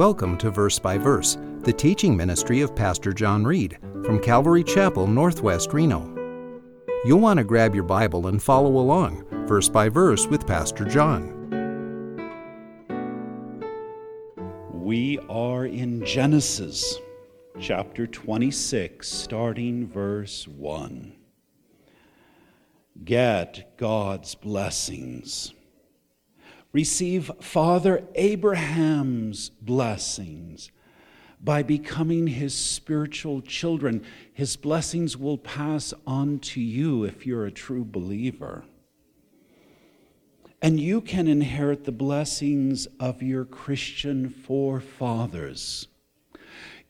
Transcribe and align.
Welcome 0.00 0.38
to 0.38 0.50
Verse 0.50 0.78
by 0.78 0.96
Verse, 0.96 1.36
the 1.58 1.74
teaching 1.74 2.16
ministry 2.16 2.62
of 2.62 2.74
Pastor 2.74 3.12
John 3.12 3.44
Reed 3.44 3.76
from 4.02 4.18
Calvary 4.18 4.64
Chapel, 4.64 5.06
Northwest 5.06 5.74
Reno. 5.74 6.08
You'll 7.04 7.20
want 7.20 7.36
to 7.36 7.44
grab 7.44 7.74
your 7.74 7.84
Bible 7.84 8.28
and 8.28 8.42
follow 8.42 8.78
along, 8.78 9.26
verse 9.46 9.68
by 9.68 9.90
verse, 9.90 10.26
with 10.26 10.46
Pastor 10.46 10.86
John. 10.86 11.36
We 14.72 15.18
are 15.28 15.66
in 15.66 16.02
Genesis 16.06 16.96
chapter 17.60 18.06
26, 18.06 19.06
starting 19.06 19.86
verse 19.86 20.48
1. 20.48 21.12
Get 23.04 23.76
God's 23.76 24.34
blessings 24.34 25.52
receive 26.72 27.30
Father 27.40 28.04
Abraham's 28.14 29.50
blessings 29.50 30.70
by 31.42 31.62
becoming 31.62 32.26
his 32.26 32.54
spiritual 32.54 33.40
children. 33.40 34.04
His 34.32 34.56
blessings 34.56 35.16
will 35.16 35.38
pass 35.38 35.94
on 36.06 36.38
to 36.40 36.60
you 36.60 37.04
if 37.04 37.26
you're 37.26 37.46
a 37.46 37.52
true 37.52 37.84
believer. 37.84 38.64
And 40.62 40.78
you 40.78 41.00
can 41.00 41.26
inherit 41.26 41.84
the 41.84 41.92
blessings 41.92 42.86
of 42.98 43.22
your 43.22 43.46
Christian 43.46 44.28
forefathers. 44.28 45.88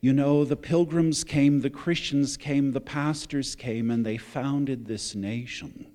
You 0.00 0.12
know, 0.12 0.44
the 0.44 0.56
pilgrims 0.56 1.22
came, 1.22 1.61
the 1.61 1.70
Christians 1.70 2.37
came, 2.37 2.72
the 2.72 2.81
pastors 2.81 3.55
came, 3.55 3.91
and 3.91 4.05
they 4.05 4.17
founded 4.17 4.87
this 4.87 5.15
nation. 5.15 5.89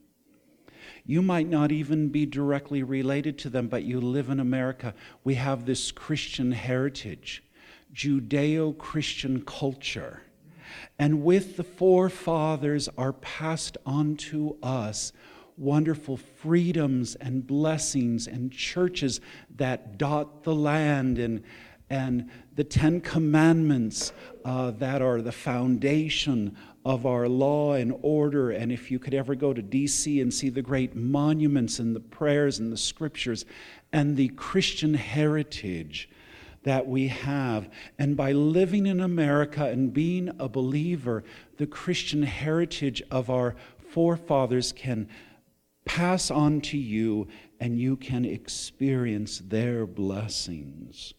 You 1.05 1.21
might 1.21 1.47
not 1.47 1.71
even 1.71 2.09
be 2.09 2.25
directly 2.25 2.81
related 2.81 3.37
to 3.39 3.49
them, 3.49 3.67
but 3.67 3.83
you 3.83 4.01
live 4.01 4.29
in 4.29 4.39
America. 4.39 4.93
We 5.23 5.35
have 5.35 5.65
this 5.65 5.91
Christian 5.91 6.51
heritage, 6.51 7.43
Judeo 7.93 8.75
Christian 8.77 9.43
culture. 9.43 10.23
And 10.97 11.23
with 11.23 11.57
the 11.57 11.63
forefathers 11.63 12.89
are 12.97 13.13
passed 13.13 13.77
on 13.85 14.15
to 14.17 14.57
us 14.63 15.13
wonderful 15.57 16.17
freedoms 16.17 17.15
and 17.15 17.45
blessings 17.45 18.27
and 18.27 18.51
churches 18.51 19.21
that 19.55 19.97
dot 19.97 20.43
the 20.43 20.55
land 20.55 21.17
and 21.17 21.43
and 21.89 22.29
the 22.55 22.63
Ten 22.63 22.99
Commandments 22.99 24.11
uh, 24.43 24.71
that 24.71 25.03
are 25.03 25.21
the 25.21 25.31
foundation 25.31 26.57
of 26.85 27.05
our 27.07 27.27
law 27.27 27.73
and 27.73 27.97
order. 28.03 28.51
And 28.51 28.71
if 28.71 28.91
you 28.91 28.99
could 28.99 29.15
ever 29.15 29.33
go 29.33 29.53
to 29.53 29.61
DC 29.61 30.21
and 30.21 30.33
see 30.33 30.49
the 30.49 30.61
great 30.61 30.95
monuments 30.95 31.79
and 31.79 31.95
the 31.95 31.99
prayers 31.99 32.59
and 32.59 32.71
the 32.71 32.77
scriptures 32.77 33.43
and 33.91 34.15
the 34.15 34.29
Christian 34.29 34.93
heritage 34.93 36.07
that 36.63 36.87
we 36.87 37.07
have. 37.07 37.69
And 37.97 38.15
by 38.15 38.31
living 38.31 38.85
in 38.85 38.99
America 38.99 39.65
and 39.65 39.93
being 39.93 40.31
a 40.39 40.47
believer, 40.47 41.23
the 41.57 41.67
Christian 41.67 42.23
heritage 42.23 43.01
of 43.09 43.29
our 43.29 43.55
forefathers 43.89 44.71
can 44.71 45.07
pass 45.85 46.29
on 46.31 46.61
to 46.61 46.77
you 46.77 47.27
and 47.59 47.79
you 47.79 47.95
can 47.95 48.25
experience 48.25 49.39
their 49.45 49.85
blessings. 49.85 51.13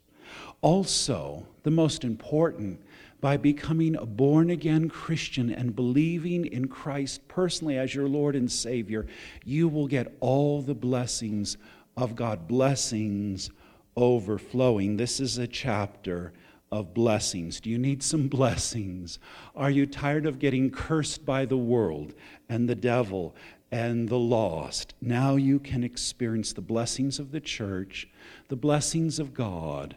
Also, 0.61 1.47
the 1.63 1.71
most 1.71 2.05
important, 2.05 2.81
by 3.21 3.37
becoming 3.37 3.97
a 3.97 4.07
born 4.07 4.51
again 4.51 4.89
Christian 4.89 5.51
and 5.51 5.75
believing 5.75 6.47
in 6.47 6.69
Christ 6.69 7.27
personally 7.29 7.79
as 7.79 7.95
your 7.95 8.09
Lord 8.09 8.37
and 8.37 8.51
Savior, 8.51 9.07
you 9.45 9.69
will 9.69 9.87
get 9.87 10.17
all 10.21 10.63
the 10.63 10.75
blessings 10.75 11.57
of 11.97 12.15
God, 12.15 12.47
blessings 12.47 13.51
overflowing. 13.97 14.97
This 14.97 15.21
is 15.21 15.39
a 15.39 15.47
chapter 15.47 16.33
of 16.71 16.93
blessings. 16.93 17.61
Do 17.61 17.71
you 17.71 17.79
need 17.79 18.03
some 18.03 18.29
blessings? 18.29 19.19
Are 19.55 19.71
you 19.71 19.87
tired 19.87 20.27
of 20.27 20.39
getting 20.39 20.71
cursed 20.71 21.25
by 21.25 21.47
the 21.47 21.57
world 21.57 22.15
and 22.49 22.69
the 22.69 22.75
devil 22.75 23.35
and 23.71 24.09
the 24.09 24.19
lost? 24.19 24.95
Now 25.01 25.37
you 25.37 25.59
can 25.59 25.83
experience 25.83 26.53
the 26.53 26.61
blessings 26.61 27.19
of 27.19 27.33
the 27.33 27.41
church, 27.41 28.09
the 28.49 28.57
blessings 28.57 29.19
of 29.19 29.33
God 29.33 29.97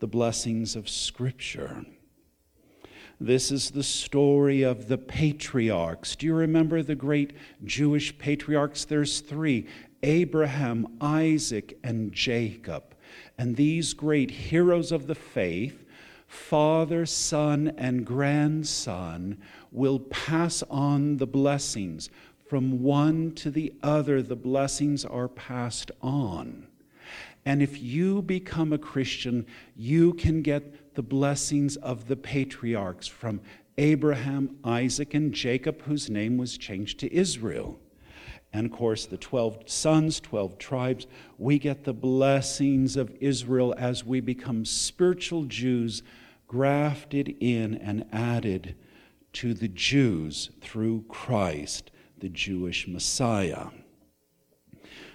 the 0.00 0.06
blessings 0.06 0.76
of 0.76 0.88
Scripture. 0.88 1.84
This 3.20 3.50
is 3.50 3.70
the 3.70 3.82
story 3.82 4.62
of 4.62 4.88
the 4.88 4.98
patriarchs. 4.98 6.16
Do 6.16 6.26
you 6.26 6.34
remember 6.34 6.82
the 6.82 6.94
great 6.94 7.32
Jewish 7.64 8.16
patriarchs? 8.18 8.84
There's 8.84 9.20
three 9.20 9.66
Abraham, 10.02 10.86
Isaac, 11.00 11.78
and 11.82 12.12
Jacob. 12.12 12.94
And 13.38 13.56
these 13.56 13.94
great 13.94 14.30
heroes 14.30 14.92
of 14.92 15.06
the 15.06 15.14
faith, 15.14 15.84
father, 16.26 17.06
son, 17.06 17.72
and 17.78 18.04
grandson, 18.04 19.38
will 19.72 20.00
pass 20.00 20.62
on 20.70 21.16
the 21.16 21.26
blessings. 21.26 22.10
From 22.46 22.82
one 22.82 23.32
to 23.36 23.50
the 23.50 23.72
other, 23.82 24.22
the 24.22 24.36
blessings 24.36 25.04
are 25.04 25.28
passed 25.28 25.90
on. 26.02 26.66
And 27.46 27.62
if 27.62 27.80
you 27.80 28.22
become 28.22 28.72
a 28.72 28.78
Christian, 28.78 29.46
you 29.74 30.12
can 30.14 30.42
get 30.42 30.85
the 30.96 31.02
blessings 31.02 31.76
of 31.76 32.08
the 32.08 32.16
patriarchs 32.16 33.06
from 33.06 33.40
Abraham, 33.78 34.56
Isaac, 34.64 35.14
and 35.14 35.32
Jacob, 35.32 35.82
whose 35.82 36.10
name 36.10 36.38
was 36.38 36.58
changed 36.58 36.98
to 37.00 37.14
Israel. 37.14 37.78
And 38.52 38.66
of 38.66 38.72
course, 38.72 39.04
the 39.04 39.18
12 39.18 39.68
sons, 39.70 40.18
12 40.20 40.56
tribes, 40.58 41.06
we 41.36 41.58
get 41.58 41.84
the 41.84 41.92
blessings 41.92 42.96
of 42.96 43.14
Israel 43.20 43.74
as 43.76 44.04
we 44.04 44.20
become 44.20 44.64
spiritual 44.64 45.44
Jews, 45.44 46.02
grafted 46.48 47.36
in 47.40 47.74
and 47.74 48.06
added 48.12 48.74
to 49.34 49.52
the 49.52 49.68
Jews 49.68 50.50
through 50.62 51.04
Christ, 51.08 51.90
the 52.18 52.30
Jewish 52.30 52.88
Messiah. 52.88 53.66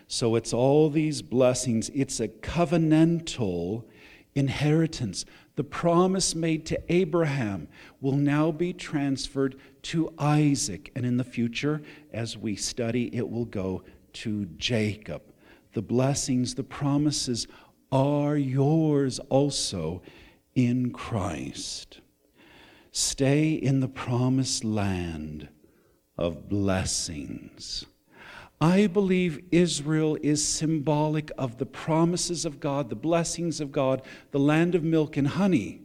So 0.07 0.35
it's 0.35 0.53
all 0.53 0.91
these 0.91 1.23
blessings. 1.23 1.89
It's 1.95 2.19
a 2.19 2.27
covenantal 2.27 3.85
inheritance. 4.35 5.25
The 5.55 5.63
promise 5.63 6.33
made 6.33 6.65
to 6.67 6.81
Abraham 6.91 7.67
will 7.99 8.15
now 8.15 8.51
be 8.51 8.73
transferred 8.73 9.59
to 9.83 10.13
Isaac. 10.17 10.91
And 10.95 11.05
in 11.05 11.17
the 11.17 11.23
future, 11.23 11.81
as 12.13 12.37
we 12.37 12.55
study, 12.55 13.15
it 13.15 13.29
will 13.29 13.45
go 13.45 13.83
to 14.13 14.45
Jacob. 14.57 15.21
The 15.73 15.81
blessings, 15.81 16.55
the 16.55 16.63
promises 16.63 17.47
are 17.91 18.37
yours 18.37 19.19
also 19.29 20.01
in 20.55 20.91
Christ. 20.91 21.99
Stay 22.91 23.53
in 23.53 23.79
the 23.79 23.87
promised 23.87 24.63
land 24.63 25.49
of 26.17 26.49
blessings. 26.49 27.85
I 28.61 28.85
believe 28.85 29.43
Israel 29.51 30.19
is 30.21 30.47
symbolic 30.47 31.31
of 31.35 31.57
the 31.57 31.65
promises 31.65 32.45
of 32.45 32.59
God, 32.59 32.89
the 32.89 32.95
blessings 32.95 33.59
of 33.59 33.71
God, 33.71 34.03
the 34.29 34.39
land 34.39 34.75
of 34.75 34.83
milk 34.83 35.17
and 35.17 35.27
honey. 35.27 35.81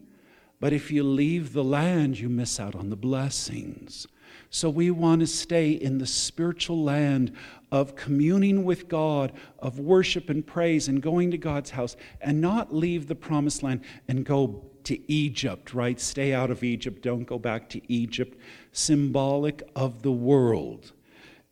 But 0.60 0.74
if 0.74 0.90
you 0.90 1.02
leave 1.02 1.54
the 1.54 1.64
land, 1.64 2.18
you 2.18 2.28
miss 2.28 2.60
out 2.60 2.74
on 2.74 2.90
the 2.90 2.96
blessings. 2.96 4.06
So 4.50 4.68
we 4.68 4.90
want 4.90 5.20
to 5.20 5.26
stay 5.26 5.70
in 5.70 5.96
the 5.96 6.06
spiritual 6.06 6.84
land 6.84 7.32
of 7.72 7.96
communing 7.96 8.62
with 8.62 8.88
God, 8.88 9.32
of 9.58 9.78
worship 9.78 10.28
and 10.28 10.46
praise, 10.46 10.86
and 10.86 11.00
going 11.00 11.30
to 11.30 11.38
God's 11.38 11.70
house, 11.70 11.96
and 12.20 12.42
not 12.42 12.74
leave 12.74 13.08
the 13.08 13.14
promised 13.14 13.62
land 13.62 13.80
and 14.06 14.22
go 14.22 14.66
to 14.84 15.10
Egypt, 15.10 15.72
right? 15.72 15.98
Stay 15.98 16.34
out 16.34 16.50
of 16.50 16.62
Egypt, 16.62 17.02
don't 17.02 17.24
go 17.24 17.38
back 17.38 17.70
to 17.70 17.80
Egypt. 17.90 18.38
Symbolic 18.72 19.62
of 19.74 20.02
the 20.02 20.12
world. 20.12 20.92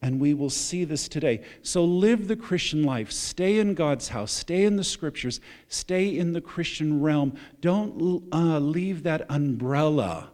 And 0.04 0.20
we 0.20 0.34
will 0.34 0.50
see 0.50 0.84
this 0.84 1.08
today. 1.08 1.40
So 1.62 1.82
live 1.82 2.28
the 2.28 2.36
Christian 2.36 2.82
life. 2.82 3.10
Stay 3.10 3.58
in 3.58 3.72
God's 3.72 4.08
house. 4.08 4.32
Stay 4.32 4.64
in 4.64 4.76
the 4.76 4.84
scriptures. 4.84 5.40
Stay 5.68 6.18
in 6.18 6.34
the 6.34 6.42
Christian 6.42 7.00
realm. 7.00 7.38
Don't 7.62 8.22
uh, 8.30 8.58
leave 8.58 9.04
that 9.04 9.24
umbrella 9.30 10.30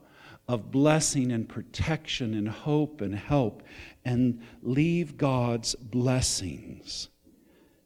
of 0.48 0.72
blessing 0.72 1.30
and 1.30 1.48
protection 1.48 2.34
and 2.34 2.48
hope 2.48 3.00
and 3.00 3.14
help 3.14 3.62
and 4.04 4.42
leave 4.60 5.16
God's 5.16 5.76
blessings. 5.76 7.08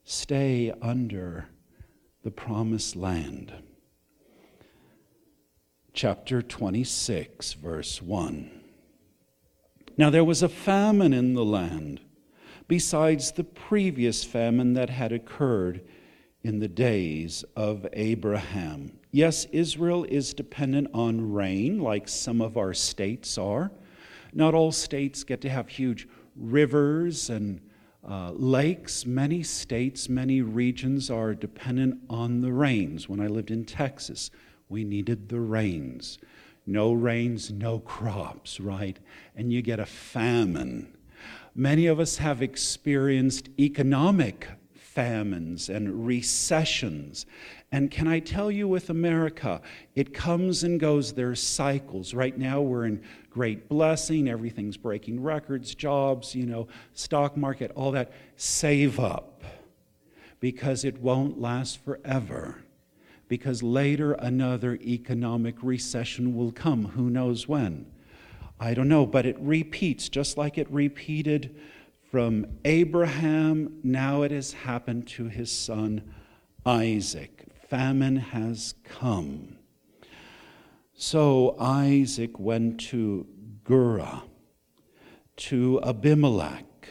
Stay 0.03 0.73
under 0.81 1.49
the 2.23 2.31
promised 2.31 2.95
land. 2.95 3.53
Chapter 5.93 6.41
26, 6.41 7.53
verse 7.53 8.01
1. 8.01 8.64
Now 9.97 10.09
there 10.09 10.23
was 10.23 10.43
a 10.43 10.49
famine 10.49 11.13
in 11.13 11.33
the 11.33 11.45
land, 11.45 12.01
besides 12.67 13.31
the 13.31 13.43
previous 13.43 14.23
famine 14.23 14.73
that 14.73 14.89
had 14.89 15.11
occurred 15.11 15.81
in 16.43 16.59
the 16.59 16.67
days 16.67 17.45
of 17.55 17.87
Abraham. 17.93 18.99
Yes, 19.11 19.45
Israel 19.45 20.03
is 20.03 20.33
dependent 20.33 20.89
on 20.93 21.31
rain, 21.31 21.79
like 21.79 22.07
some 22.07 22.41
of 22.41 22.57
our 22.57 22.73
states 22.73 23.37
are. 23.37 23.71
Not 24.33 24.53
all 24.53 24.73
states 24.73 25.23
get 25.23 25.39
to 25.41 25.49
have 25.49 25.69
huge 25.69 26.07
rivers 26.35 27.29
and 27.29 27.61
uh, 28.07 28.31
lakes. 28.31 29.05
Many 29.05 29.41
states, 29.43 30.09
many 30.09 30.41
regions 30.41 31.09
are 31.09 31.33
dependent 31.33 32.01
on 32.09 32.41
the 32.41 32.51
rains. 32.51 33.07
When 33.07 33.21
I 33.21 33.27
lived 33.27 33.49
in 33.49 33.63
Texas, 33.63 34.29
We 34.69 34.83
needed 34.83 35.29
the 35.29 35.39
rains. 35.39 36.17
No 36.65 36.93
rains, 36.93 37.51
no 37.51 37.79
crops, 37.79 38.59
right? 38.59 38.97
And 39.35 39.51
you 39.53 39.61
get 39.61 39.79
a 39.79 39.85
famine. 39.85 40.95
Many 41.53 41.87
of 41.87 41.99
us 41.99 42.17
have 42.17 42.41
experienced 42.41 43.49
economic 43.59 44.47
famines 44.73 45.69
and 45.69 46.05
recessions. 46.05 47.25
And 47.71 47.91
can 47.91 48.07
I 48.07 48.19
tell 48.19 48.49
you 48.49 48.67
with 48.67 48.89
America, 48.89 49.61
it 49.93 50.13
comes 50.13 50.63
and 50.63 50.79
goes, 50.79 51.13
there's 51.13 51.41
cycles. 51.43 52.13
Right 52.13 52.37
now 52.37 52.61
we're 52.61 52.85
in 52.85 53.03
great 53.29 53.67
blessing, 53.67 54.29
everything's 54.29 54.77
breaking 54.77 55.21
records, 55.21 55.75
jobs, 55.75 56.33
you 56.33 56.45
know, 56.45 56.67
stock 56.93 57.35
market, 57.35 57.71
all 57.75 57.91
that. 57.91 58.11
Save 58.37 58.99
up 58.99 59.43
because 60.39 60.85
it 60.85 61.01
won't 61.01 61.39
last 61.39 61.83
forever. 61.83 62.64
Because 63.27 63.63
later 63.63 64.13
another 64.13 64.75
economic 64.75 65.55
recession 65.61 66.35
will 66.35 66.51
come. 66.51 66.85
Who 66.85 67.09
knows 67.09 67.47
when? 67.47 67.87
I 68.59 68.73
don't 68.73 68.87
know, 68.87 69.05
but 69.05 69.25
it 69.25 69.37
repeats 69.39 70.09
just 70.09 70.37
like 70.37 70.57
it 70.57 70.69
repeated 70.71 71.55
from 72.15 72.45
Abraham, 72.63 73.79
now 73.83 74.21
it 74.21 74.31
has 74.31 74.53
happened 74.53 75.05
to 75.07 75.25
his 75.25 75.51
son 75.51 76.01
Isaac. 76.65 77.45
Famine 77.67 78.15
has 78.15 78.73
come. 78.85 79.57
So 80.93 81.57
Isaac 81.59 82.39
went 82.39 82.79
to 82.91 83.27
Gerar, 83.67 84.23
to 85.35 85.81
Abimelech, 85.83 86.87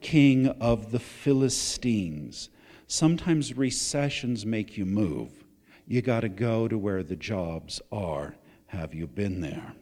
king 0.00 0.46
of 0.58 0.90
the 0.90 1.00
Philistines. 1.00 2.48
Sometimes 2.86 3.58
recessions 3.58 4.46
make 4.46 4.78
you 4.78 4.86
move. 4.86 5.35
You 5.86 6.02
got 6.02 6.20
to 6.20 6.28
go 6.28 6.68
to 6.68 6.76
where 6.76 7.02
the 7.02 7.16
jobs 7.16 7.80
are. 7.92 8.36
Have 8.66 8.92
you 8.92 9.06
been 9.06 9.40
there? 9.40 9.74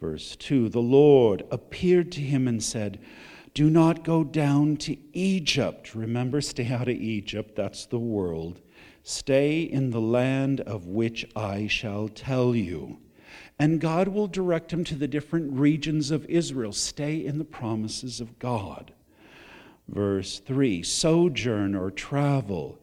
Verse 0.00 0.36
2 0.36 0.68
The 0.68 0.80
Lord 0.80 1.44
appeared 1.50 2.12
to 2.12 2.20
him 2.20 2.46
and 2.46 2.62
said, 2.62 3.00
do 3.56 3.70
not 3.70 4.04
go 4.04 4.22
down 4.22 4.76
to 4.76 4.98
Egypt. 5.14 5.94
Remember, 5.94 6.42
stay 6.42 6.70
out 6.70 6.90
of 6.90 6.96
Egypt. 6.96 7.56
That's 7.56 7.86
the 7.86 7.98
world. 7.98 8.60
Stay 9.02 9.62
in 9.62 9.92
the 9.92 10.00
land 10.00 10.60
of 10.60 10.88
which 10.88 11.24
I 11.34 11.66
shall 11.66 12.08
tell 12.08 12.54
you. 12.54 12.98
And 13.58 13.80
God 13.80 14.08
will 14.08 14.26
direct 14.26 14.74
him 14.74 14.84
to 14.84 14.94
the 14.94 15.08
different 15.08 15.58
regions 15.58 16.10
of 16.10 16.26
Israel. 16.26 16.74
Stay 16.74 17.24
in 17.24 17.38
the 17.38 17.46
promises 17.46 18.20
of 18.20 18.38
God. 18.38 18.92
Verse 19.88 20.38
3 20.38 20.82
Sojourn 20.82 21.74
or 21.74 21.90
travel 21.90 22.78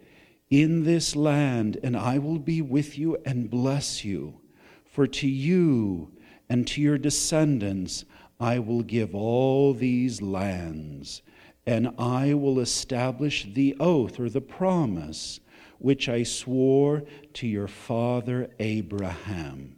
in 0.53 0.83
this 0.83 1.15
land, 1.15 1.79
and 1.81 1.97
I 1.97 2.19
will 2.19 2.38
be 2.38 2.61
with 2.61 2.95
you 2.95 3.17
and 3.25 3.50
bless 3.50 4.05
you. 4.05 4.39
For 4.85 5.07
to 5.07 5.27
you 5.27 6.11
and 6.47 6.67
to 6.67 6.81
your 6.81 7.00
descendants 7.00 8.05
I 8.39 8.59
will 8.59 8.83
give 8.83 9.15
all 9.15 9.73
these 9.73 10.21
lands, 10.21 11.23
and 11.65 11.89
I 11.97 12.35
will 12.35 12.59
establish 12.59 13.47
the 13.51 13.75
oath 13.79 14.19
or 14.19 14.29
the 14.29 14.41
promise 14.41 15.39
which 15.79 16.07
I 16.07 16.21
swore 16.21 17.01
to 17.33 17.47
your 17.47 17.67
father 17.67 18.51
Abraham. 18.59 19.73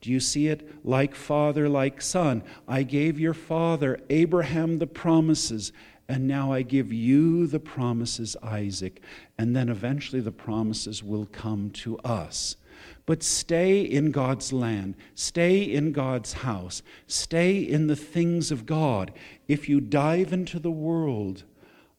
Do 0.00 0.10
you 0.10 0.20
see 0.20 0.48
it? 0.48 0.68
Like 0.84 1.14
father, 1.14 1.68
like 1.68 2.00
son. 2.00 2.42
I 2.66 2.82
gave 2.82 3.20
your 3.20 3.34
father 3.34 3.98
Abraham 4.08 4.78
the 4.78 4.86
promises, 4.86 5.72
and 6.08 6.26
now 6.26 6.52
I 6.52 6.62
give 6.62 6.92
you 6.92 7.46
the 7.46 7.60
promises, 7.60 8.36
Isaac. 8.42 9.02
And 9.36 9.54
then 9.54 9.68
eventually 9.68 10.20
the 10.20 10.32
promises 10.32 11.02
will 11.02 11.26
come 11.26 11.70
to 11.70 11.98
us. 11.98 12.56
But 13.04 13.22
stay 13.22 13.82
in 13.82 14.10
God's 14.10 14.52
land, 14.52 14.94
stay 15.14 15.62
in 15.62 15.92
God's 15.92 16.32
house, 16.32 16.82
stay 17.06 17.58
in 17.58 17.86
the 17.86 17.96
things 17.96 18.50
of 18.50 18.66
God. 18.66 19.12
If 19.48 19.68
you 19.68 19.80
dive 19.80 20.32
into 20.32 20.58
the 20.58 20.70
world, 20.70 21.44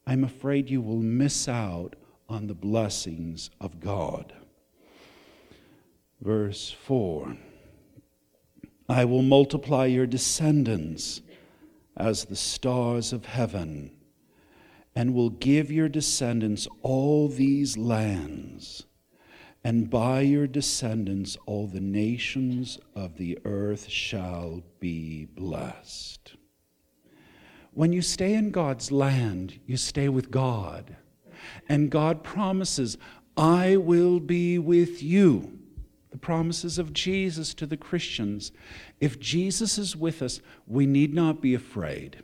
I'm 0.07 0.23
afraid 0.23 0.69
you 0.69 0.81
will 0.81 1.01
miss 1.01 1.47
out 1.47 1.95
on 2.27 2.47
the 2.47 2.55
blessings 2.55 3.51
of 3.59 3.79
God. 3.79 4.33
Verse 6.21 6.71
4 6.71 7.37
I 8.91 9.05
will 9.05 9.21
multiply 9.21 9.85
your 9.85 10.05
descendants 10.05 11.21
as 11.95 12.25
the 12.25 12.35
stars 12.35 13.13
of 13.13 13.25
heaven, 13.25 13.91
and 14.95 15.13
will 15.13 15.29
give 15.29 15.71
your 15.71 15.89
descendants 15.89 16.67
all 16.81 17.27
these 17.27 17.77
lands 17.77 18.85
and 19.63 19.89
by 19.89 20.21
your 20.21 20.47
descendants 20.47 21.37
all 21.45 21.67
the 21.67 21.81
nations 21.81 22.79
of 22.95 23.17
the 23.17 23.37
earth 23.45 23.87
shall 23.87 24.63
be 24.79 25.25
blessed. 25.25 26.33
When 27.73 27.93
you 27.93 28.01
stay 28.01 28.33
in 28.33 28.51
God's 28.51 28.91
land, 28.91 29.59
you 29.65 29.77
stay 29.77 30.09
with 30.09 30.31
God. 30.31 30.97
And 31.69 31.89
God 31.89 32.23
promises, 32.23 32.97
I 33.37 33.77
will 33.77 34.19
be 34.19 34.57
with 34.57 35.01
you. 35.01 35.59
Promises 36.21 36.77
of 36.77 36.93
Jesus 36.93 37.53
to 37.55 37.65
the 37.65 37.77
Christians. 37.77 38.51
If 38.99 39.19
Jesus 39.19 39.77
is 39.77 39.95
with 39.95 40.21
us, 40.21 40.39
we 40.67 40.85
need 40.85 41.13
not 41.13 41.41
be 41.41 41.53
afraid. 41.53 42.23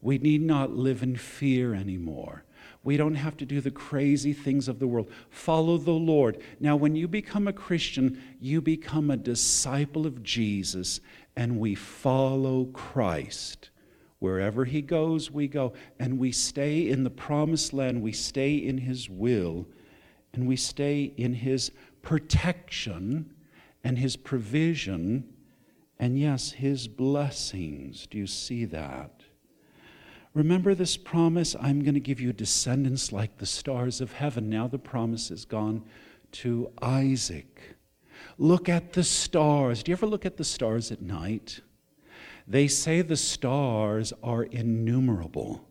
We 0.00 0.18
need 0.18 0.42
not 0.42 0.72
live 0.72 1.02
in 1.02 1.16
fear 1.16 1.74
anymore. 1.74 2.44
We 2.82 2.96
don't 2.96 3.16
have 3.16 3.36
to 3.38 3.44
do 3.44 3.60
the 3.60 3.72
crazy 3.72 4.32
things 4.32 4.68
of 4.68 4.78
the 4.78 4.86
world. 4.86 5.10
Follow 5.28 5.76
the 5.76 5.90
Lord. 5.90 6.40
Now, 6.60 6.76
when 6.76 6.94
you 6.94 7.08
become 7.08 7.48
a 7.48 7.52
Christian, 7.52 8.22
you 8.40 8.60
become 8.60 9.10
a 9.10 9.16
disciple 9.16 10.06
of 10.06 10.22
Jesus, 10.22 11.00
and 11.34 11.58
we 11.58 11.74
follow 11.74 12.66
Christ. 12.66 13.70
Wherever 14.20 14.64
he 14.64 14.82
goes, 14.82 15.30
we 15.30 15.48
go. 15.48 15.72
And 15.98 16.18
we 16.18 16.30
stay 16.30 16.88
in 16.88 17.02
the 17.02 17.10
promised 17.10 17.72
land, 17.72 18.02
we 18.02 18.12
stay 18.12 18.54
in 18.54 18.78
his 18.78 19.10
will, 19.10 19.66
and 20.32 20.46
we 20.46 20.56
stay 20.56 21.12
in 21.16 21.34
his 21.34 21.72
protection 22.06 23.34
and 23.82 23.98
his 23.98 24.16
provision, 24.16 25.28
and 25.98 26.16
yes, 26.16 26.52
his 26.52 26.86
blessings. 26.86 28.06
Do 28.06 28.16
you 28.16 28.28
see 28.28 28.64
that? 28.66 29.24
Remember 30.32 30.72
this 30.72 30.96
promise 30.96 31.56
I'm 31.60 31.82
going 31.82 31.94
to 31.94 32.00
give 32.00 32.20
you 32.20 32.32
descendants 32.32 33.10
like 33.10 33.38
the 33.38 33.46
stars 33.46 34.00
of 34.00 34.12
heaven. 34.12 34.48
Now 34.48 34.68
the 34.68 34.78
promise 34.78 35.32
is 35.32 35.44
gone 35.44 35.82
to 36.32 36.70
Isaac. 36.80 37.76
Look 38.38 38.68
at 38.68 38.92
the 38.92 39.02
stars. 39.02 39.82
Do 39.82 39.90
you 39.90 39.96
ever 39.96 40.06
look 40.06 40.24
at 40.24 40.36
the 40.36 40.44
stars 40.44 40.92
at 40.92 41.02
night? 41.02 41.60
They 42.46 42.68
say 42.68 43.02
the 43.02 43.16
stars 43.16 44.12
are 44.22 44.44
innumerable. 44.44 45.66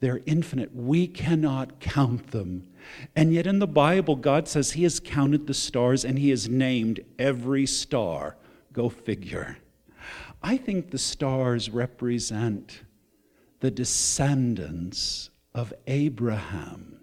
They're 0.00 0.20
infinite. 0.26 0.74
We 0.74 1.06
cannot 1.06 1.80
count 1.80 2.30
them. 2.32 2.68
And 3.14 3.32
yet 3.32 3.46
in 3.46 3.58
the 3.58 3.66
Bible, 3.66 4.16
God 4.16 4.48
says 4.48 4.72
He 4.72 4.82
has 4.84 5.00
counted 5.00 5.46
the 5.46 5.54
stars 5.54 6.04
and 6.04 6.18
He 6.18 6.30
has 6.30 6.48
named 6.48 7.00
every 7.18 7.66
star. 7.66 8.36
Go 8.72 8.88
figure. 8.88 9.58
I 10.42 10.56
think 10.56 10.90
the 10.90 10.98
stars 10.98 11.70
represent 11.70 12.82
the 13.60 13.70
descendants 13.70 15.30
of 15.54 15.72
Abraham. 15.86 17.00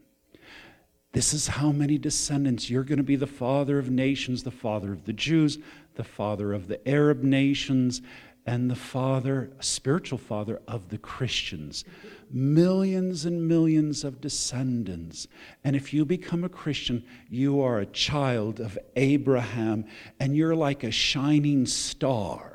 This 1.11 1.33
is 1.33 1.47
how 1.47 1.71
many 1.71 1.97
descendants. 1.97 2.69
You're 2.69 2.83
going 2.83 2.97
to 2.97 3.03
be 3.03 3.15
the 3.15 3.27
father 3.27 3.77
of 3.77 3.89
nations, 3.89 4.43
the 4.43 4.51
father 4.51 4.91
of 4.91 5.05
the 5.05 5.13
Jews, 5.13 5.59
the 5.95 6.03
father 6.03 6.53
of 6.53 6.67
the 6.67 6.87
Arab 6.87 7.23
nations, 7.23 8.01
and 8.45 8.69
the 8.69 8.75
father, 8.75 9.51
spiritual 9.59 10.17
father 10.17 10.61
of 10.67 10.89
the 10.89 10.97
Christians. 10.97 11.85
Millions 12.33 13.23
and 13.25 13.47
millions 13.47 14.03
of 14.03 14.19
descendants. 14.19 15.27
And 15.63 15.75
if 15.75 15.93
you 15.93 16.03
become 16.03 16.43
a 16.43 16.49
Christian, 16.49 17.05
you 17.29 17.61
are 17.61 17.79
a 17.79 17.85
child 17.85 18.59
of 18.59 18.77
Abraham, 18.97 19.85
and 20.19 20.35
you're 20.35 20.55
like 20.55 20.83
a 20.83 20.91
shining 20.91 21.65
star 21.65 22.53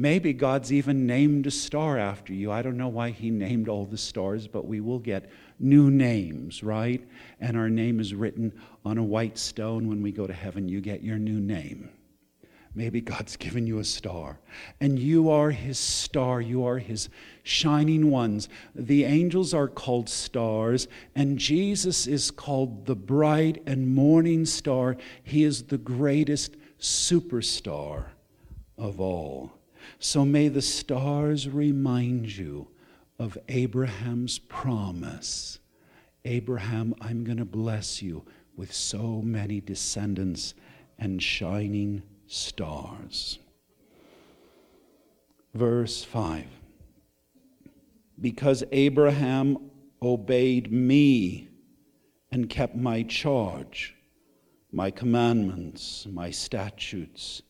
Maybe 0.00 0.32
God's 0.32 0.72
even 0.72 1.06
named 1.06 1.46
a 1.46 1.50
star 1.50 1.98
after 1.98 2.32
you. 2.32 2.50
I 2.50 2.62
don't 2.62 2.78
know 2.78 2.88
why 2.88 3.10
He 3.10 3.28
named 3.28 3.68
all 3.68 3.84
the 3.84 3.98
stars, 3.98 4.46
but 4.46 4.66
we 4.66 4.80
will 4.80 4.98
get 4.98 5.30
new 5.58 5.90
names, 5.90 6.62
right? 6.62 7.06
And 7.38 7.54
our 7.54 7.68
name 7.68 8.00
is 8.00 8.14
written 8.14 8.58
on 8.82 8.96
a 8.96 9.04
white 9.04 9.36
stone 9.36 9.88
when 9.88 10.02
we 10.02 10.10
go 10.10 10.26
to 10.26 10.32
heaven. 10.32 10.68
You 10.70 10.80
get 10.80 11.02
your 11.02 11.18
new 11.18 11.38
name. 11.38 11.90
Maybe 12.72 13.00
God's 13.00 13.36
given 13.36 13.66
you 13.66 13.80
a 13.80 13.84
star, 13.84 14.38
and 14.80 14.96
you 14.96 15.28
are 15.28 15.50
His 15.50 15.78
star. 15.78 16.40
You 16.40 16.64
are 16.64 16.78
His 16.78 17.08
shining 17.42 18.10
ones. 18.10 18.48
The 18.76 19.04
angels 19.04 19.52
are 19.52 19.66
called 19.66 20.08
stars, 20.08 20.86
and 21.16 21.36
Jesus 21.36 22.06
is 22.06 22.30
called 22.30 22.86
the 22.86 22.94
bright 22.94 23.60
and 23.66 23.92
morning 23.92 24.46
star. 24.46 24.96
He 25.24 25.42
is 25.42 25.64
the 25.64 25.78
greatest 25.78 26.56
superstar 26.78 28.04
of 28.78 29.00
all. 29.00 29.52
So 29.98 30.24
may 30.24 30.46
the 30.46 30.62
stars 30.62 31.48
remind 31.48 32.36
you 32.36 32.68
of 33.18 33.36
Abraham's 33.48 34.38
promise. 34.38 35.58
Abraham, 36.24 36.94
I'm 37.00 37.24
going 37.24 37.38
to 37.38 37.44
bless 37.44 38.00
you 38.00 38.24
with 38.56 38.72
so 38.72 39.22
many 39.22 39.60
descendants, 39.60 40.54
and 40.98 41.22
shining 41.22 42.02
stars. 42.30 43.40
Verse 45.52 46.04
5 46.04 46.46
Because 48.20 48.62
Abraham 48.70 49.70
obeyed 50.00 50.70
me 50.70 51.48
and 52.30 52.48
kept 52.48 52.76
my 52.76 53.02
charge, 53.02 53.96
my 54.70 54.92
commandments, 54.92 56.06
my 56.08 56.30
statutes, 56.30 57.42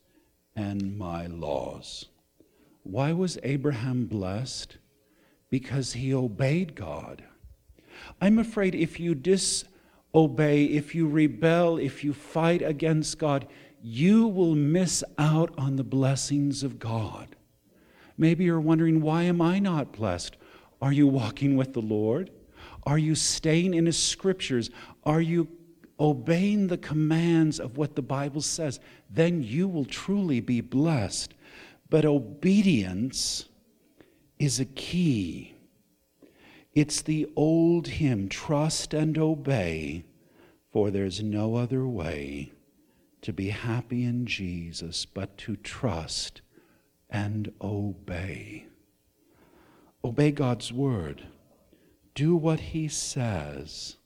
and 0.56 0.96
my 0.96 1.26
laws. 1.26 2.06
Why 2.82 3.12
was 3.12 3.38
Abraham 3.42 4.06
blessed? 4.06 4.78
Because 5.50 5.92
he 5.92 6.14
obeyed 6.14 6.74
God. 6.74 7.22
I'm 8.18 8.38
afraid 8.38 8.74
if 8.74 8.98
you 8.98 9.14
disobey, 9.14 10.64
if 10.64 10.94
you 10.94 11.06
rebel, 11.06 11.76
if 11.76 12.02
you 12.02 12.14
fight 12.14 12.62
against 12.62 13.18
God, 13.18 13.46
you 13.82 14.26
will 14.26 14.54
miss 14.54 15.02
out 15.18 15.52
on 15.56 15.76
the 15.76 15.84
blessings 15.84 16.62
of 16.62 16.78
God. 16.78 17.36
Maybe 18.16 18.44
you're 18.44 18.60
wondering, 18.60 19.00
why 19.00 19.22
am 19.22 19.40
I 19.40 19.58
not 19.58 19.92
blessed? 19.92 20.36
Are 20.82 20.92
you 20.92 21.06
walking 21.06 21.56
with 21.56 21.72
the 21.72 21.80
Lord? 21.80 22.30
Are 22.84 22.98
you 22.98 23.14
staying 23.14 23.74
in 23.74 23.86
His 23.86 23.98
scriptures? 23.98 24.70
Are 25.04 25.20
you 25.20 25.48
obeying 25.98 26.66
the 26.66 26.78
commands 26.78 27.58
of 27.58 27.76
what 27.76 27.96
the 27.96 28.02
Bible 28.02 28.42
says? 28.42 28.80
Then 29.10 29.42
you 29.42 29.68
will 29.68 29.84
truly 29.84 30.40
be 30.40 30.60
blessed. 30.60 31.34
But 31.88 32.04
obedience 32.04 33.46
is 34.38 34.60
a 34.60 34.64
key. 34.64 35.54
It's 36.74 37.02
the 37.02 37.28
old 37.36 37.88
hymn 37.88 38.28
trust 38.28 38.94
and 38.94 39.18
obey, 39.18 40.04
for 40.72 40.90
there's 40.90 41.22
no 41.22 41.56
other 41.56 41.86
way 41.86 42.52
to 43.22 43.32
be 43.32 43.50
happy 43.50 44.04
in 44.04 44.26
Jesus 44.26 45.04
but 45.04 45.36
to 45.38 45.56
trust 45.56 46.40
and 47.08 47.52
obey. 47.60 48.66
Obey 50.04 50.30
God's 50.30 50.72
word. 50.72 51.26
Do 52.14 52.34
what 52.34 52.60
he 52.60 52.88
says. 52.88 53.96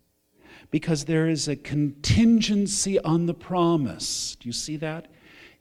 Because 0.70 1.04
there 1.04 1.28
is 1.28 1.46
a 1.46 1.56
contingency 1.56 2.98
on 3.00 3.26
the 3.26 3.34
promise. 3.34 4.36
Do 4.40 4.48
you 4.48 4.52
see 4.52 4.76
that? 4.78 5.06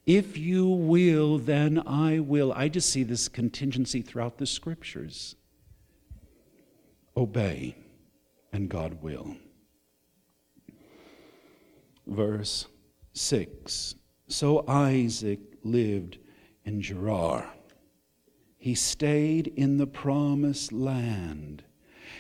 If 0.06 0.38
you 0.38 0.68
will, 0.68 1.38
then 1.38 1.82
I 1.86 2.20
will. 2.20 2.52
I 2.54 2.68
just 2.68 2.90
see 2.90 3.04
this 3.04 3.28
contingency 3.28 4.02
throughout 4.02 4.38
the 4.38 4.46
scriptures. 4.46 5.36
Obey, 7.16 7.76
and 8.52 8.68
God 8.70 9.02
will. 9.02 9.38
Verse 12.08 12.68
6 13.16 13.96
So 14.28 14.66
Isaac 14.68 15.40
lived 15.64 16.18
in 16.66 16.82
Gerar. 16.82 17.54
He 18.58 18.74
stayed 18.74 19.48
in 19.56 19.78
the 19.78 19.86
promised 19.86 20.72
land. 20.72 21.64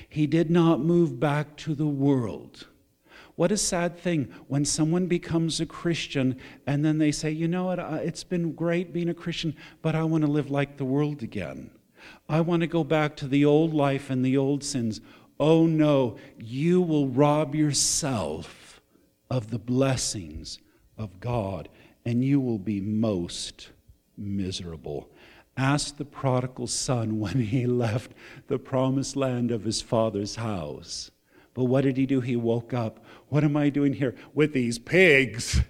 He 0.07 0.27
did 0.27 0.51
not 0.51 0.81
move 0.81 1.19
back 1.19 1.57
to 1.57 1.73
the 1.73 1.87
world. 1.87 2.67
What 3.35 3.51
a 3.51 3.57
sad 3.57 3.97
thing 3.97 4.31
when 4.47 4.65
someone 4.65 5.07
becomes 5.07 5.59
a 5.59 5.65
Christian 5.65 6.37
and 6.67 6.85
then 6.85 6.99
they 6.99 7.11
say, 7.11 7.31
you 7.31 7.47
know 7.47 7.65
what, 7.65 7.79
it's 7.79 8.23
been 8.23 8.53
great 8.53 8.93
being 8.93 9.09
a 9.09 9.15
Christian, 9.15 9.55
but 9.81 9.95
I 9.95 10.03
want 10.03 10.23
to 10.23 10.29
live 10.29 10.51
like 10.51 10.77
the 10.77 10.85
world 10.85 11.23
again. 11.23 11.71
I 12.29 12.41
want 12.41 12.61
to 12.61 12.67
go 12.67 12.83
back 12.83 13.15
to 13.17 13.27
the 13.27 13.45
old 13.45 13.73
life 13.73 14.11
and 14.11 14.23
the 14.23 14.37
old 14.37 14.63
sins. 14.63 15.01
Oh 15.39 15.65
no, 15.65 16.17
you 16.37 16.81
will 16.81 17.07
rob 17.07 17.55
yourself 17.55 18.81
of 19.31 19.49
the 19.49 19.57
blessings 19.57 20.59
of 20.97 21.19
God 21.19 21.69
and 22.05 22.23
you 22.23 22.39
will 22.39 22.59
be 22.59 22.81
most 22.81 23.69
miserable. 24.17 25.09
Ask 25.55 25.97
the 25.97 26.05
prodigal 26.05 26.67
son 26.67 27.19
when 27.19 27.39
he 27.39 27.65
left 27.65 28.11
the 28.47 28.59
promised 28.59 29.15
land 29.15 29.51
of 29.51 29.63
his 29.63 29.81
father's 29.81 30.35
house. 30.35 31.11
But 31.53 31.65
what 31.65 31.83
did 31.83 31.97
he 31.97 32.05
do? 32.05 32.19
He 32.21 32.35
woke 32.35 32.73
up. 32.73 33.03
What 33.29 33.43
am 33.43 33.55
I 33.55 33.69
doing 33.69 33.93
here 33.93 34.15
with 34.33 34.53
these 34.53 34.79
pigs? 34.79 35.61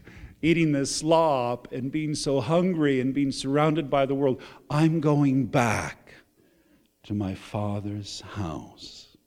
Eating 0.41 0.71
this 0.71 0.95
slop 0.95 1.71
and 1.71 1.91
being 1.91 2.15
so 2.15 2.41
hungry 2.41 2.99
and 2.99 3.13
being 3.13 3.31
surrounded 3.31 3.89
by 3.89 4.05
the 4.05 4.15
world. 4.15 4.41
I'm 4.69 4.99
going 4.99 5.45
back 5.45 6.13
to 7.03 7.13
my 7.13 7.35
father's 7.35 8.21
house. 8.21 9.17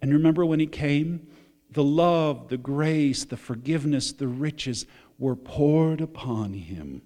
And 0.00 0.12
remember 0.12 0.44
when 0.44 0.60
he 0.60 0.66
came? 0.66 1.26
The 1.70 1.84
love, 1.84 2.48
the 2.48 2.56
grace, 2.56 3.24
the 3.24 3.36
forgiveness, 3.36 4.12
the 4.12 4.28
riches 4.28 4.86
were 5.18 5.36
poured 5.36 6.00
upon 6.00 6.52
him. 6.54 7.02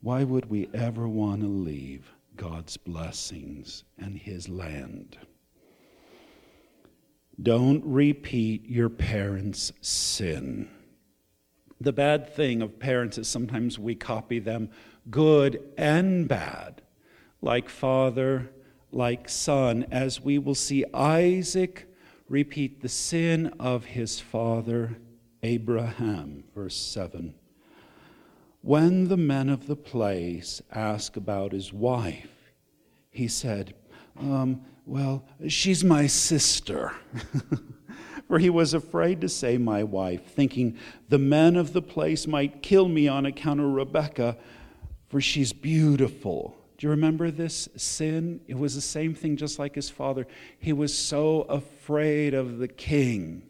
Why 0.00 0.24
would 0.24 0.50
we 0.50 0.68
ever 0.74 1.08
want 1.08 1.40
to 1.42 1.48
leave 1.48 2.12
God's 2.36 2.76
blessings 2.76 3.84
and 3.98 4.18
his 4.18 4.48
land? 4.48 5.16
Don't 7.42 7.84
repeat 7.84 8.68
your 8.68 8.88
parents' 8.88 9.72
sin. 9.80 10.68
The 11.80 11.92
bad 11.92 12.32
thing 12.32 12.62
of 12.62 12.78
parents 12.78 13.18
is 13.18 13.28
sometimes 13.28 13.78
we 13.78 13.94
copy 13.94 14.38
them, 14.38 14.70
good 15.10 15.60
and 15.76 16.28
bad, 16.28 16.82
like 17.42 17.68
father, 17.68 18.50
like 18.92 19.28
son, 19.28 19.86
as 19.90 20.20
we 20.20 20.38
will 20.38 20.54
see 20.54 20.84
Isaac 20.94 21.88
repeat 22.28 22.80
the 22.80 22.88
sin 22.88 23.48
of 23.58 23.84
his 23.84 24.20
father 24.20 24.96
Abraham. 25.44 26.44
Verse 26.54 26.76
7. 26.76 27.34
When 28.62 29.08
the 29.08 29.16
men 29.16 29.50
of 29.50 29.66
the 29.66 29.76
place 29.76 30.62
asked 30.72 31.16
about 31.16 31.52
his 31.52 31.72
wife, 31.72 32.52
he 33.10 33.28
said, 33.28 33.74
um, 34.18 34.64
well, 34.86 35.24
she's 35.48 35.84
my 35.84 36.06
sister. 36.06 36.92
For 38.28 38.38
he 38.38 38.48
was 38.48 38.72
afraid 38.72 39.20
to 39.20 39.28
say 39.28 39.58
my 39.58 39.84
wife, 39.84 40.24
thinking 40.24 40.78
the 41.10 41.18
men 41.18 41.56
of 41.56 41.74
the 41.74 41.82
place 41.82 42.26
might 42.26 42.62
kill 42.62 42.88
me 42.88 43.06
on 43.06 43.26
account 43.26 43.60
of 43.60 43.66
Rebekah, 43.66 44.38
for 45.08 45.20
she's 45.20 45.52
beautiful. 45.52 46.56
Do 46.78 46.86
you 46.86 46.90
remember 46.90 47.30
this 47.30 47.68
sin? 47.76 48.40
It 48.48 48.58
was 48.58 48.74
the 48.74 48.80
same 48.80 49.14
thing, 49.14 49.36
just 49.36 49.58
like 49.58 49.74
his 49.74 49.90
father. 49.90 50.26
He 50.58 50.72
was 50.72 50.96
so 50.96 51.42
afraid 51.42 52.32
of 52.32 52.58
the 52.58 52.66
king. 52.66 53.42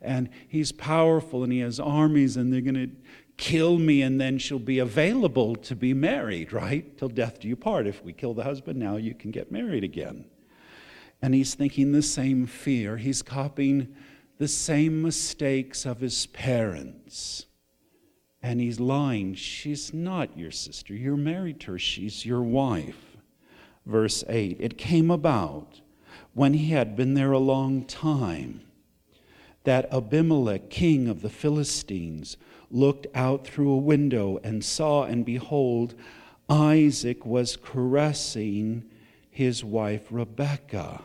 And 0.00 0.30
he's 0.46 0.72
powerful 0.72 1.42
and 1.42 1.52
he 1.52 1.60
has 1.60 1.80
armies, 1.80 2.36
and 2.36 2.52
they're 2.52 2.60
going 2.60 2.74
to 2.74 2.90
kill 3.36 3.78
me, 3.78 4.02
and 4.02 4.20
then 4.20 4.38
she'll 4.38 4.58
be 4.58 4.78
available 4.78 5.56
to 5.56 5.74
be 5.74 5.94
married, 5.94 6.52
right? 6.52 6.96
Till 6.98 7.08
death 7.08 7.40
do 7.40 7.48
you 7.48 7.56
part. 7.56 7.86
If 7.86 8.04
we 8.04 8.12
kill 8.12 8.34
the 8.34 8.44
husband 8.44 8.78
now, 8.78 8.96
you 8.96 9.14
can 9.14 9.30
get 9.30 9.50
married 9.50 9.84
again. 9.84 10.26
And 11.22 11.34
he's 11.34 11.54
thinking 11.54 11.92
the 11.92 12.02
same 12.02 12.46
fear. 12.46 12.96
He's 12.96 13.22
copying 13.22 13.94
the 14.38 14.48
same 14.48 15.02
mistakes 15.02 15.84
of 15.84 16.00
his 16.00 16.26
parents. 16.26 17.46
And 18.40 18.60
he's 18.60 18.78
lying. 18.78 19.34
She's 19.34 19.92
not 19.92 20.38
your 20.38 20.52
sister. 20.52 20.94
You're 20.94 21.16
married 21.16 21.58
to 21.60 21.72
her. 21.72 21.78
She's 21.78 22.24
your 22.24 22.42
wife. 22.42 23.16
Verse 23.84 24.22
8 24.28 24.58
It 24.60 24.78
came 24.78 25.10
about 25.10 25.80
when 26.34 26.54
he 26.54 26.70
had 26.70 26.94
been 26.94 27.14
there 27.14 27.32
a 27.32 27.38
long 27.38 27.84
time 27.84 28.60
that 29.64 29.92
Abimelech, 29.92 30.70
king 30.70 31.08
of 31.08 31.22
the 31.22 31.30
Philistines, 31.30 32.36
looked 32.70 33.06
out 33.14 33.46
through 33.46 33.70
a 33.70 33.76
window 33.76 34.38
and 34.42 34.64
saw, 34.64 35.04
and 35.04 35.24
behold, 35.24 35.94
Isaac 36.48 37.26
was 37.26 37.56
caressing 37.56 38.84
his 39.30 39.62
wife 39.64 40.06
Rebekah. 40.10 41.02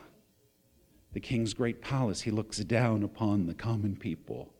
The 1.14 1.20
king's 1.20 1.54
great 1.54 1.82
palace, 1.82 2.22
he 2.22 2.32
looks 2.32 2.58
down 2.60 3.04
upon 3.04 3.46
the 3.46 3.54
common 3.54 3.96
people. 3.96 4.54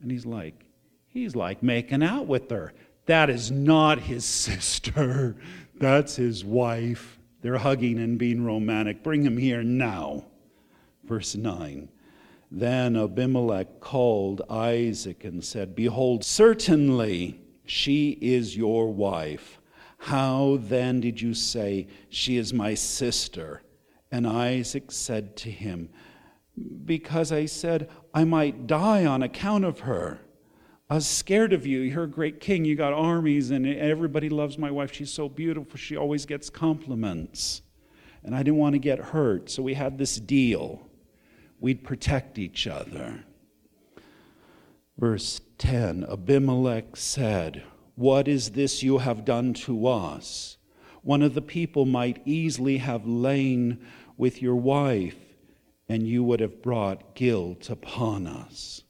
And 0.00 0.10
he's 0.10 0.26
like, 0.26 0.64
he's 1.06 1.36
like 1.36 1.62
making 1.62 2.02
out 2.02 2.26
with 2.26 2.50
her. 2.50 2.72
That 3.06 3.30
is 3.30 3.50
not 3.50 4.00
his 4.00 4.24
sister. 4.24 5.36
That's 5.78 6.16
his 6.16 6.44
wife. 6.44 7.18
They're 7.42 7.58
hugging 7.58 7.98
and 7.98 8.18
being 8.18 8.44
romantic. 8.44 9.02
Bring 9.02 9.22
him 9.22 9.36
here 9.36 9.62
now. 9.62 10.24
Verse 11.04 11.36
9. 11.36 11.88
Then 12.50 12.96
Abimelech 12.96 13.80
called 13.80 14.42
Isaac 14.48 15.24
and 15.24 15.44
said, 15.44 15.74
Behold, 15.74 16.24
certainly 16.24 17.40
she 17.64 18.10
is 18.20 18.56
your 18.56 18.92
wife. 18.92 19.60
How 19.98 20.58
then 20.60 21.00
did 21.00 21.20
you 21.20 21.34
say, 21.34 21.88
She 22.08 22.36
is 22.36 22.52
my 22.52 22.74
sister? 22.74 23.62
And 24.12 24.26
Isaac 24.26 24.92
said 24.92 25.36
to 25.38 25.50
him, 25.50 25.88
Because 26.84 27.32
I 27.32 27.46
said 27.46 27.90
I 28.14 28.24
might 28.24 28.66
die 28.66 29.04
on 29.04 29.22
account 29.22 29.64
of 29.64 29.80
her. 29.80 30.20
I 30.88 30.94
was 30.94 31.06
scared 31.06 31.52
of 31.52 31.66
you. 31.66 31.80
You're 31.80 32.04
a 32.04 32.08
great 32.08 32.38
king. 32.38 32.64
You 32.64 32.76
got 32.76 32.92
armies, 32.92 33.50
and 33.50 33.66
everybody 33.66 34.28
loves 34.28 34.56
my 34.56 34.70
wife. 34.70 34.92
She's 34.92 35.12
so 35.12 35.28
beautiful. 35.28 35.76
She 35.76 35.96
always 35.96 36.26
gets 36.26 36.48
compliments. 36.48 37.62
And 38.22 38.36
I 38.36 38.44
didn't 38.44 38.58
want 38.58 38.74
to 38.74 38.78
get 38.78 39.00
hurt. 39.00 39.50
So 39.50 39.64
we 39.64 39.74
had 39.74 39.98
this 39.98 40.16
deal 40.16 40.85
we'd 41.66 41.82
protect 41.82 42.38
each 42.38 42.68
other. 42.68 43.24
Verse 44.96 45.40
10 45.58 46.06
Abimelech 46.08 46.94
said, 46.96 47.64
What 47.96 48.28
is 48.28 48.50
this 48.50 48.84
you 48.84 48.98
have 48.98 49.24
done 49.24 49.52
to 49.66 49.88
us? 49.88 50.58
One 51.02 51.22
of 51.22 51.34
the 51.34 51.42
people 51.42 51.84
might 51.84 52.22
easily 52.24 52.76
have 52.76 53.04
lain 53.04 53.84
with 54.16 54.40
your 54.40 54.54
wife, 54.54 55.18
and 55.88 56.06
you 56.06 56.22
would 56.22 56.38
have 56.38 56.62
brought 56.62 57.16
guilt 57.16 57.68
upon 57.68 58.28
us. 58.28 58.84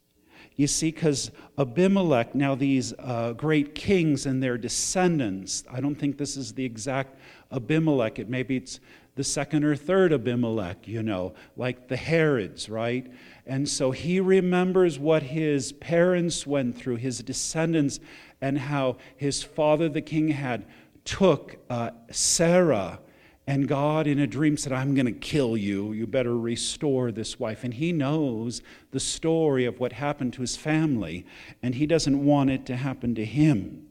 You 0.56 0.66
see, 0.66 0.90
because 0.90 1.30
Abimelech, 1.56 2.34
now 2.34 2.54
these 2.54 2.92
uh, 2.98 3.32
great 3.32 3.74
kings 3.74 4.26
and 4.26 4.42
their 4.42 4.58
descendants, 4.58 5.64
I 5.72 5.80
don't 5.80 5.94
think 5.94 6.18
this 6.18 6.36
is 6.36 6.52
the 6.52 6.66
exact 6.66 7.18
Abimelech. 7.50 8.18
It 8.18 8.28
maybe 8.28 8.58
it's 8.58 8.80
the 9.16 9.24
second 9.24 9.64
or 9.64 9.74
third 9.74 10.12
Abimelech, 10.12 10.86
you 10.86 11.02
know, 11.02 11.34
like 11.56 11.88
the 11.88 11.96
Herods, 11.96 12.68
right? 12.68 13.10
And 13.46 13.68
so 13.68 13.90
he 13.90 14.20
remembers 14.20 14.98
what 14.98 15.22
his 15.22 15.72
parents 15.72 16.46
went 16.46 16.76
through, 16.76 16.96
his 16.96 17.18
descendants, 17.20 17.98
and 18.40 18.58
how 18.58 18.98
his 19.16 19.42
father, 19.42 19.88
the 19.88 20.02
king, 20.02 20.28
had 20.28 20.66
took 21.04 21.56
uh, 21.70 21.90
Sarah 22.10 23.00
and 23.48 23.68
God, 23.68 24.08
in 24.08 24.18
a 24.18 24.26
dream, 24.26 24.56
said, 24.56 24.72
I'm 24.72 24.94
going 24.94 25.06
to 25.06 25.12
kill 25.12 25.56
you. 25.56 25.92
You 25.92 26.06
better 26.08 26.36
restore 26.36 27.12
this 27.12 27.38
wife. 27.38 27.62
And 27.62 27.72
he 27.72 27.92
knows 27.92 28.60
the 28.90 28.98
story 28.98 29.64
of 29.64 29.78
what 29.78 29.92
happened 29.92 30.32
to 30.32 30.40
his 30.40 30.56
family, 30.56 31.24
and 31.62 31.76
he 31.76 31.86
doesn't 31.86 32.24
want 32.24 32.50
it 32.50 32.66
to 32.66 32.76
happen 32.76 33.14
to 33.14 33.24
him. 33.24 33.86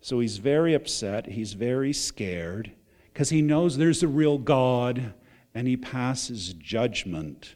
So 0.00 0.20
he's 0.20 0.38
very 0.38 0.72
upset. 0.72 1.26
He's 1.26 1.52
very 1.52 1.92
scared 1.92 2.72
because 3.20 3.28
he 3.28 3.42
knows 3.42 3.76
there's 3.76 4.02
a 4.02 4.08
real 4.08 4.38
God, 4.38 5.12
and 5.54 5.68
he 5.68 5.76
passes 5.76 6.54
judgment 6.54 7.54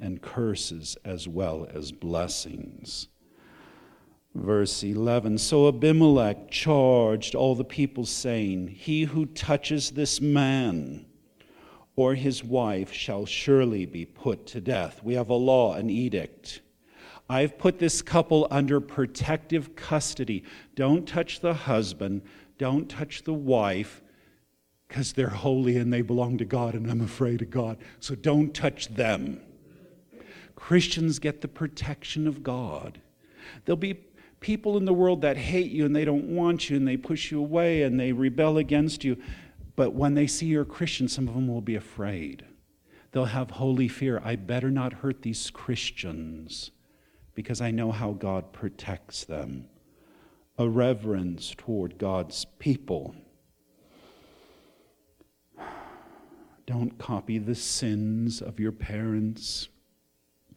and 0.00 0.22
curses 0.22 0.96
as 1.04 1.28
well 1.28 1.68
as 1.74 1.92
blessings. 1.92 3.08
Verse 4.34 4.82
11 4.82 5.36
So 5.36 5.68
Abimelech 5.68 6.50
charged 6.50 7.34
all 7.34 7.54
the 7.54 7.62
people, 7.62 8.06
saying, 8.06 8.68
He 8.68 9.02
who 9.02 9.26
touches 9.26 9.90
this 9.90 10.18
man 10.22 11.04
or 11.94 12.14
his 12.14 12.42
wife 12.42 12.90
shall 12.90 13.26
surely 13.26 13.84
be 13.84 14.06
put 14.06 14.46
to 14.46 14.62
death. 14.62 15.02
We 15.04 15.12
have 15.12 15.28
a 15.28 15.34
law, 15.34 15.74
an 15.74 15.90
edict. 15.90 16.62
I've 17.28 17.58
put 17.58 17.78
this 17.78 18.00
couple 18.00 18.48
under 18.50 18.80
protective 18.80 19.76
custody. 19.76 20.44
Don't 20.74 21.06
touch 21.06 21.40
the 21.40 21.52
husband, 21.52 22.22
don't 22.56 22.88
touch 22.88 23.24
the 23.24 23.34
wife, 23.34 24.01
because 24.92 25.14
they're 25.14 25.30
holy 25.30 25.78
and 25.78 25.90
they 25.90 26.02
belong 26.02 26.36
to 26.36 26.44
God, 26.44 26.74
and 26.74 26.90
I'm 26.90 27.00
afraid 27.00 27.40
of 27.40 27.48
God. 27.48 27.78
So 27.98 28.14
don't 28.14 28.52
touch 28.52 28.88
them. 28.88 29.40
Christians 30.54 31.18
get 31.18 31.40
the 31.40 31.48
protection 31.48 32.28
of 32.28 32.42
God. 32.42 33.00
There'll 33.64 33.78
be 33.78 34.04
people 34.40 34.76
in 34.76 34.84
the 34.84 34.92
world 34.92 35.22
that 35.22 35.38
hate 35.38 35.70
you 35.70 35.86
and 35.86 35.96
they 35.96 36.04
don't 36.04 36.36
want 36.36 36.68
you 36.68 36.76
and 36.76 36.86
they 36.86 36.98
push 36.98 37.30
you 37.30 37.38
away 37.38 37.84
and 37.84 37.98
they 37.98 38.12
rebel 38.12 38.58
against 38.58 39.02
you. 39.02 39.16
But 39.76 39.94
when 39.94 40.12
they 40.12 40.26
see 40.26 40.44
you're 40.44 40.62
a 40.64 40.66
Christian, 40.66 41.08
some 41.08 41.26
of 41.26 41.32
them 41.32 41.48
will 41.48 41.62
be 41.62 41.76
afraid. 41.76 42.44
They'll 43.12 43.24
have 43.24 43.52
holy 43.52 43.88
fear. 43.88 44.20
I 44.22 44.36
better 44.36 44.70
not 44.70 44.92
hurt 44.92 45.22
these 45.22 45.50
Christians 45.50 46.70
because 47.34 47.62
I 47.62 47.70
know 47.70 47.92
how 47.92 48.12
God 48.12 48.52
protects 48.52 49.24
them. 49.24 49.70
A 50.58 50.68
reverence 50.68 51.54
toward 51.56 51.96
God's 51.96 52.44
people. 52.58 53.14
Don't 56.66 56.96
copy 56.98 57.38
the 57.38 57.54
sins 57.54 58.40
of 58.40 58.60
your 58.60 58.72
parents. 58.72 59.68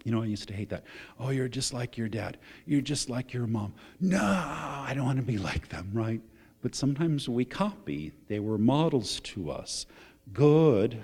You 0.03 0.11
know, 0.11 0.21
I 0.21 0.25
used 0.25 0.47
to 0.49 0.53
hate 0.53 0.69
that. 0.69 0.83
Oh, 1.19 1.29
you're 1.29 1.47
just 1.47 1.73
like 1.73 1.97
your 1.97 2.07
dad. 2.07 2.37
You're 2.65 2.81
just 2.81 3.09
like 3.09 3.33
your 3.33 3.47
mom. 3.47 3.73
No, 3.99 4.21
I 4.21 4.93
don't 4.95 5.05
want 5.05 5.19
to 5.19 5.25
be 5.25 5.37
like 5.39 5.69
them, 5.69 5.89
right? 5.93 6.21
But 6.61 6.75
sometimes 6.75 7.27
we 7.27 7.43
copy. 7.43 8.11
They 8.27 8.39
were 8.39 8.57
models 8.57 9.19
to 9.21 9.49
us, 9.49 9.85
good 10.31 11.01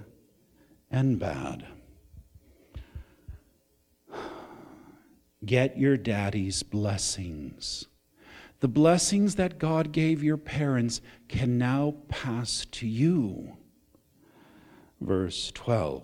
and 0.91 1.17
bad. 1.19 1.65
Get 5.43 5.77
your 5.77 5.97
daddy's 5.97 6.61
blessings. 6.61 7.87
The 8.59 8.67
blessings 8.67 9.35
that 9.35 9.57
God 9.57 9.91
gave 9.91 10.23
your 10.23 10.37
parents 10.37 11.01
can 11.27 11.57
now 11.57 11.95
pass 12.09 12.67
to 12.73 12.87
you. 12.87 13.57
Verse 15.01 15.51
12. 15.51 16.03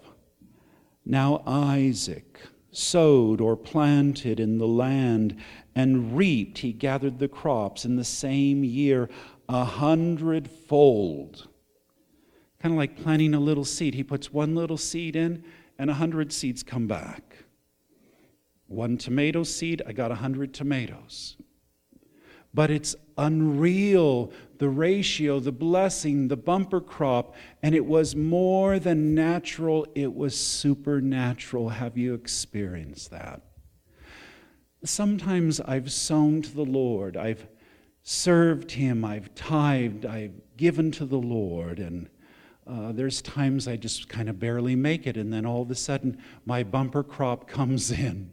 Now 1.05 1.43
Isaac 1.45 2.41
sowed 2.71 3.39
or 3.39 3.55
planted 3.55 4.39
in 4.39 4.57
the 4.57 4.67
land 4.67 5.37
and 5.73 6.17
reaped, 6.17 6.57
he 6.57 6.73
gathered 6.73 7.19
the 7.19 7.27
crops 7.27 7.85
in 7.85 7.95
the 7.95 8.03
same 8.03 8.63
year 8.63 9.09
a 9.47 9.63
hundredfold. 9.63 11.47
Kind 12.59 12.73
of 12.73 12.77
like 12.77 13.01
planting 13.01 13.33
a 13.33 13.39
little 13.39 13.63
seed. 13.63 13.93
He 13.93 14.03
puts 14.03 14.33
one 14.33 14.55
little 14.55 14.77
seed 14.77 15.15
in, 15.15 15.43
and 15.77 15.89
a 15.89 15.93
hundred 15.93 16.33
seeds 16.33 16.63
come 16.63 16.87
back. 16.87 17.45
One 18.67 18.97
tomato 18.97 19.43
seed, 19.43 19.81
I 19.87 19.93
got 19.93 20.11
a 20.11 20.15
hundred 20.15 20.53
tomatoes. 20.53 21.37
But 22.57 22.71
it's 22.71 22.95
unreal 23.19 24.31
the 24.57 24.67
ratio, 24.67 25.39
the 25.39 25.51
blessing, 25.51 26.27
the 26.27 26.35
bumper 26.35 26.81
crop, 26.81 27.35
and 27.61 27.75
it 27.75 27.85
was 27.85 28.15
more 28.15 28.79
than 28.79 29.13
natural, 29.13 29.85
it 29.93 30.15
was 30.15 30.35
supernatural. 30.35 31.69
Have 31.69 31.99
you 31.99 32.15
experienced 32.15 33.11
that? 33.11 33.43
Sometimes 34.83 35.61
I've 35.61 35.91
sown 35.91 36.41
to 36.41 36.55
the 36.55 36.65
Lord, 36.65 37.15
I've 37.15 37.45
served 38.01 38.71
Him, 38.71 39.05
I've 39.05 39.35
tithed, 39.35 40.07
I've 40.07 40.41
given 40.57 40.89
to 40.93 41.05
the 41.05 41.19
Lord, 41.19 41.77
and 41.77 42.09
uh, 42.65 42.91
there's 42.91 43.21
times 43.21 43.67
I 43.67 43.75
just 43.75 44.09
kind 44.09 44.29
of 44.29 44.39
barely 44.39 44.75
make 44.75 45.05
it, 45.05 45.15
and 45.15 45.31
then 45.31 45.45
all 45.45 45.61
of 45.61 45.69
a 45.69 45.75
sudden 45.75 46.17
my 46.43 46.63
bumper 46.63 47.03
crop 47.03 47.47
comes 47.47 47.91
in. 47.91 48.31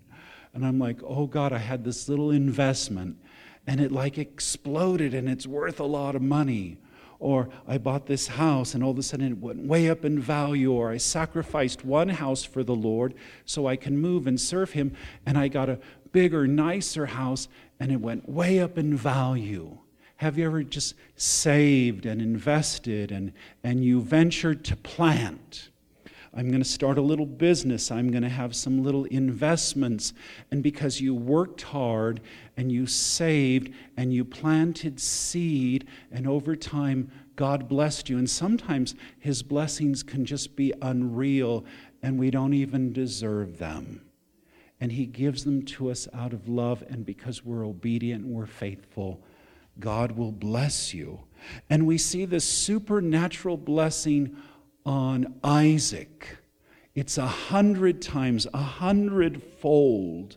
And 0.55 0.65
I'm 0.65 0.79
like, 0.79 1.01
oh 1.03 1.27
God, 1.27 1.53
I 1.53 1.59
had 1.59 1.85
this 1.85 2.09
little 2.09 2.31
investment 2.31 3.19
and 3.67 3.81
it 3.81 3.93
like 3.93 4.19
exploded 4.19 5.15
and 5.15 5.29
it's 5.29 5.47
worth 5.47 5.81
a 5.81 5.85
lot 5.85 6.15
of 6.15 6.23
money. 6.23 6.79
Or 7.19 7.49
I 7.67 7.79
bought 7.79 8.07
this 8.07 8.27
house 8.27 8.75
and 8.75 8.85
all 8.85 8.91
of 8.91 8.99
a 8.99 9.03
sudden 9.03 9.33
it 9.33 9.39
went 9.39 9.67
way 9.67 9.89
up 9.89 10.05
in 10.05 10.21
value. 10.21 10.73
Or 10.73 10.91
I 10.91 10.99
sacrificed 10.99 11.85
one 11.85 12.11
house 12.11 12.45
for 12.45 12.63
the 12.63 12.75
Lord 12.75 13.15
so 13.45 13.67
I 13.67 13.77
can 13.77 13.97
move 13.97 14.27
and 14.27 14.41
serve 14.41 14.73
Him 14.73 14.95
and 15.25 15.39
I 15.39 15.49
got 15.49 15.69
a 15.69 15.79
bigger, 16.13 16.47
nicer 16.47 17.07
house 17.07 17.49
and 17.81 17.91
it 17.91 18.01
went 18.01 18.29
way 18.29 18.61
up 18.61 18.77
in 18.77 18.97
value. 18.97 19.79
Have 20.17 20.39
you 20.39 20.47
ever 20.47 20.63
just 20.63 20.95
saved 21.17 22.07
and 22.07 22.23
invested 22.23 23.11
and, 23.11 23.33
and 23.63 23.85
you 23.85 24.01
ventured 24.01 24.65
to 24.67 24.77
plant? 24.77 25.71
I'm 26.37 26.49
going 26.49 26.63
to 26.63 26.69
start 26.69 26.99
a 26.99 27.03
little 27.03 27.27
business. 27.27 27.93
I'm 27.93 28.11
going 28.11 28.25
to 28.25 28.29
have 28.29 28.57
some 28.57 28.83
little 28.83 29.05
investments. 29.05 30.13
And 30.51 30.63
because 30.63 31.01
you 31.01 31.15
worked 31.15 31.63
hard 31.63 32.21
and 32.57 32.73
you 32.73 32.87
saved 32.87 33.73
and 33.97 34.13
you 34.13 34.25
planted 34.25 34.99
seed, 34.99 35.87
and 36.11 36.27
over 36.27 36.57
time, 36.57 37.11
God 37.37 37.69
blessed 37.69 38.09
you. 38.09 38.19
And 38.19 38.29
sometimes 38.29 38.95
His 39.19 39.43
blessings 39.43 40.03
can 40.03 40.25
just 40.25 40.57
be 40.57 40.73
unreal 40.83 41.65
and 42.03 42.19
we 42.19 42.31
don't 42.31 42.55
even 42.55 42.93
deserve 42.93 43.59
them. 43.59 44.03
And 44.81 44.93
He 44.93 45.07
gives 45.07 45.45
them 45.45 45.63
to 45.63 45.91
us 45.91 46.07
out 46.13 46.33
of 46.33 46.49
love, 46.49 46.83
and 46.89 47.07
because 47.07 47.45
we're 47.45 47.65
obedient 47.65 48.25
and 48.25 48.35
we're 48.35 48.45
faithful, 48.45 49.23
God 49.81 50.13
will 50.13 50.33
bless 50.33 50.93
you. 50.93 51.21
And 51.71 51.87
we 51.87 51.97
see 51.97 52.25
this 52.25 52.45
supernatural 52.45 53.57
blessing 53.57 54.37
on 54.85 55.35
Isaac. 55.43 56.39
It's 56.95 57.19
a 57.19 57.27
hundred 57.27 58.01
times, 58.03 58.47
a 58.55 58.59
hundredfold. 58.59 60.37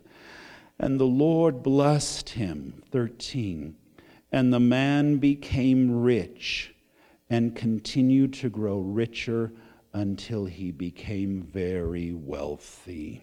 And 0.79 0.99
the 0.99 1.05
Lord 1.05 1.63
blessed 1.63 2.29
him. 2.29 2.81
13. 2.91 3.75
And 4.31 4.53
the 4.53 4.59
man 4.59 5.17
became 5.17 6.01
rich 6.01 6.75
and 7.29 7.55
continued 7.55 8.33
to 8.33 8.49
grow 8.49 8.79
richer 8.79 9.51
until 9.93 10.45
he 10.45 10.71
became 10.71 11.41
very 11.41 12.13
wealthy. 12.13 13.21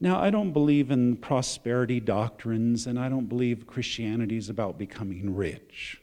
Now, 0.00 0.20
I 0.20 0.30
don't 0.30 0.52
believe 0.52 0.90
in 0.92 1.16
prosperity 1.16 1.98
doctrines, 1.98 2.86
and 2.86 2.98
I 2.98 3.08
don't 3.08 3.28
believe 3.28 3.66
Christianity 3.66 4.36
is 4.36 4.48
about 4.48 4.78
becoming 4.78 5.34
rich. 5.34 6.00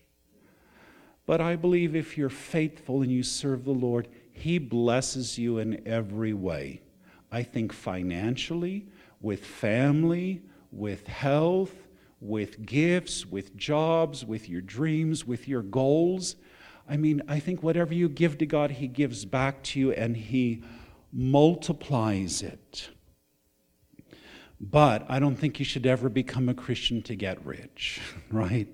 But 1.26 1.42
I 1.42 1.56
believe 1.56 1.96
if 1.96 2.18
you're 2.18 2.30
faithful 2.30 3.02
and 3.02 3.12
you 3.12 3.24
serve 3.24 3.66
the 3.66 3.72
Lord, 3.72 4.08
He 4.32 4.58
blesses 4.58 5.38
you 5.38 5.58
in 5.58 5.82
every 5.88 6.34
way. 6.34 6.82
I 7.32 7.44
think 7.44 7.74
financially, 7.74 8.88
with 9.22 9.44
family, 9.44 10.42
with 10.72 11.08
health, 11.08 11.88
with 12.22 12.66
gifts, 12.66 13.26
with 13.26 13.56
jobs, 13.56 14.24
with 14.26 14.50
your 14.50 14.62
dreams, 14.62 15.26
with 15.26 15.48
your 15.48 15.62
goals. 15.62 16.36
I 16.88 16.98
mean, 16.98 17.22
I 17.28 17.40
think 17.40 17.64
whatever 17.64 17.94
you 17.94 18.08
give 18.08 18.38
to 18.40 18.46
God, 18.46 18.72
He 18.72 18.88
gives 18.88 19.26
back 19.26 19.64
to 19.64 19.80
you 19.80 19.92
and 19.92 20.16
He 20.16 20.64
multiplies 21.12 22.42
it. 22.42 22.90
But 24.60 25.06
I 25.10 25.20
don't 25.20 25.36
think 25.36 25.60
you 25.60 25.66
should 25.66 25.86
ever 25.86 26.10
become 26.10 26.48
a 26.50 26.54
Christian 26.54 27.02
to 27.04 27.16
get 27.16 27.44
rich, 27.46 28.02
right? 28.32 28.68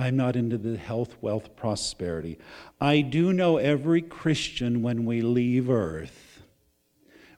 I'm 0.00 0.16
not 0.16 0.34
into 0.34 0.56
the 0.56 0.78
health, 0.78 1.14
wealth, 1.20 1.54
prosperity. 1.56 2.38
I 2.80 3.02
do 3.02 3.34
know 3.34 3.58
every 3.58 4.00
Christian, 4.00 4.80
when 4.80 5.04
we 5.04 5.20
leave 5.20 5.68
earth, 5.68 6.42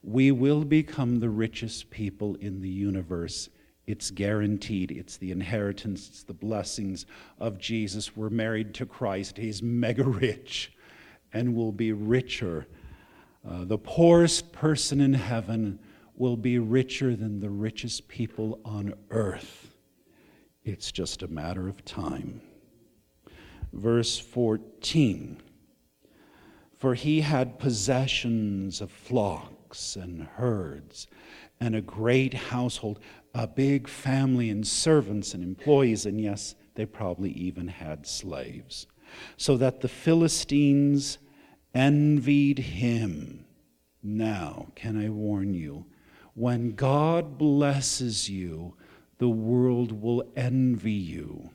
we 0.00 0.30
will 0.30 0.64
become 0.64 1.18
the 1.18 1.28
richest 1.28 1.90
people 1.90 2.36
in 2.36 2.60
the 2.60 2.68
universe. 2.68 3.48
It's 3.88 4.12
guaranteed. 4.12 4.92
It's 4.92 5.16
the 5.16 5.32
inheritance, 5.32 6.08
it's 6.08 6.22
the 6.22 6.34
blessings 6.34 7.04
of 7.40 7.58
Jesus. 7.58 8.16
We're 8.16 8.30
married 8.30 8.74
to 8.74 8.86
Christ. 8.86 9.38
He's 9.38 9.60
mega 9.60 10.04
rich 10.04 10.72
and 11.32 11.56
will 11.56 11.72
be 11.72 11.90
richer. 11.90 12.68
Uh, 13.44 13.64
the 13.64 13.78
poorest 13.78 14.52
person 14.52 15.00
in 15.00 15.14
heaven 15.14 15.80
will 16.14 16.36
be 16.36 16.60
richer 16.60 17.16
than 17.16 17.40
the 17.40 17.50
richest 17.50 18.06
people 18.06 18.60
on 18.64 18.94
earth. 19.10 19.74
It's 20.62 20.92
just 20.92 21.24
a 21.24 21.28
matter 21.28 21.68
of 21.68 21.84
time 21.84 22.40
verse 23.72 24.18
14. 24.18 25.38
For 26.76 26.94
he 26.94 27.20
had 27.20 27.58
possessions 27.58 28.80
of 28.80 28.90
flocks 28.90 29.96
and 29.96 30.24
herds 30.24 31.06
and 31.60 31.76
a 31.76 31.80
great 31.80 32.34
household, 32.34 32.98
a 33.34 33.46
big 33.46 33.88
family 33.88 34.50
and 34.50 34.66
servants 34.66 35.32
and 35.32 35.42
employees, 35.44 36.06
and 36.06 36.20
yes, 36.20 36.56
they 36.74 36.84
probably 36.84 37.30
even 37.30 37.68
had 37.68 38.06
slaves. 38.06 38.86
So 39.36 39.56
that 39.58 39.80
the 39.80 39.88
Philistines 39.88 41.18
envied 41.74 42.58
him. 42.58 43.44
Now, 44.02 44.72
can 44.74 45.00
I 45.00 45.08
warn 45.08 45.54
you? 45.54 45.86
When 46.34 46.74
God 46.74 47.38
blesses 47.38 48.28
you, 48.28 48.74
the 49.18 49.28
world 49.28 49.92
will 49.92 50.24
envy 50.34 50.92
you. 50.92 51.50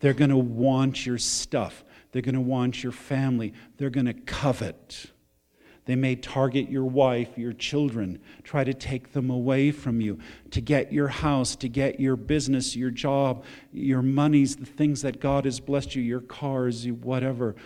They're 0.00 0.14
going 0.14 0.30
to 0.30 0.36
want 0.36 1.04
your 1.04 1.18
stuff. 1.18 1.84
They're 2.12 2.22
going 2.22 2.34
to 2.34 2.40
want 2.40 2.82
your 2.82 2.92
family. 2.92 3.52
They're 3.76 3.90
going 3.90 4.06
to 4.06 4.14
covet. 4.14 5.10
They 5.88 5.96
may 5.96 6.16
target 6.16 6.70
your 6.70 6.84
wife, 6.84 7.38
your 7.38 7.54
children, 7.54 8.20
try 8.42 8.62
to 8.62 8.74
take 8.74 9.12
them 9.12 9.30
away 9.30 9.70
from 9.70 10.02
you, 10.02 10.18
to 10.50 10.60
get 10.60 10.92
your 10.92 11.08
house, 11.08 11.56
to 11.56 11.68
get 11.68 11.98
your 11.98 12.14
business, 12.14 12.76
your 12.76 12.90
job, 12.90 13.42
your 13.72 14.02
monies, 14.02 14.56
the 14.56 14.66
things 14.66 15.00
that 15.00 15.18
God 15.18 15.46
has 15.46 15.60
blessed 15.60 15.94
you, 15.94 16.02
your 16.02 16.20
cars, 16.20 16.86
whatever. 16.86 17.56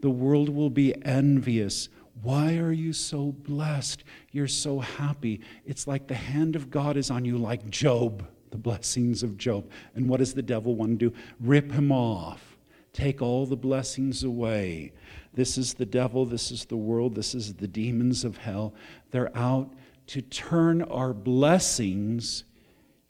The 0.00 0.08
world 0.08 0.48
will 0.48 0.70
be 0.70 0.94
envious. 1.04 1.90
Why 2.22 2.56
are 2.56 2.72
you 2.72 2.94
so 2.94 3.32
blessed? 3.32 4.04
You're 4.32 4.48
so 4.48 4.78
happy. 4.80 5.42
It's 5.66 5.86
like 5.86 6.08
the 6.08 6.14
hand 6.14 6.56
of 6.56 6.70
God 6.70 6.96
is 6.96 7.10
on 7.10 7.26
you, 7.26 7.36
like 7.36 7.68
Job 7.68 8.26
the 8.50 8.58
blessings 8.58 9.22
of 9.22 9.38
Job. 9.38 9.70
And 9.94 10.08
what 10.08 10.18
does 10.18 10.34
the 10.34 10.42
devil 10.42 10.74
want 10.74 10.98
to 10.98 11.10
do? 11.10 11.16
Rip 11.40 11.72
him 11.72 11.92
off, 11.92 12.56
take 12.92 13.22
all 13.22 13.46
the 13.46 13.56
blessings 13.56 14.22
away. 14.24 14.92
This 15.32 15.56
is 15.56 15.74
the 15.74 15.86
devil, 15.86 16.26
this 16.26 16.50
is 16.50 16.64
the 16.64 16.76
world, 16.76 17.14
this 17.14 17.34
is 17.34 17.54
the 17.54 17.68
demons 17.68 18.24
of 18.24 18.38
hell. 18.38 18.74
They're 19.10 19.36
out 19.36 19.72
to 20.08 20.20
turn 20.20 20.82
our 20.82 21.12
blessings 21.12 22.44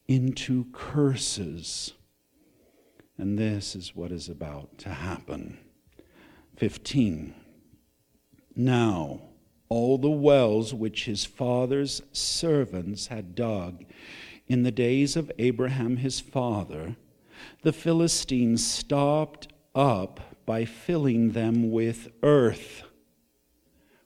into 0.06 0.66
curses. 0.72 1.94
And 3.16 3.38
this 3.38 3.74
is 3.74 3.94
what 3.94 4.12
is 4.12 4.28
about 4.28 4.78
to 4.78 4.90
happen. 4.90 5.58
15. 6.56 7.34
Now, 8.56 9.20
all 9.70 9.96
the 9.96 10.10
wells 10.10 10.74
which 10.74 11.04
his 11.04 11.24
father's 11.24 12.02
servants 12.12 13.06
had 13.06 13.34
dug 13.34 13.84
in 14.50 14.64
the 14.64 14.72
days 14.72 15.14
of 15.14 15.30
Abraham 15.38 15.98
his 15.98 16.18
father, 16.18 16.96
the 17.62 17.72
Philistines 17.72 18.66
stopped 18.66 19.46
up 19.76 20.18
by 20.44 20.64
filling 20.64 21.30
them 21.30 21.70
with 21.70 22.08
earth. 22.24 22.82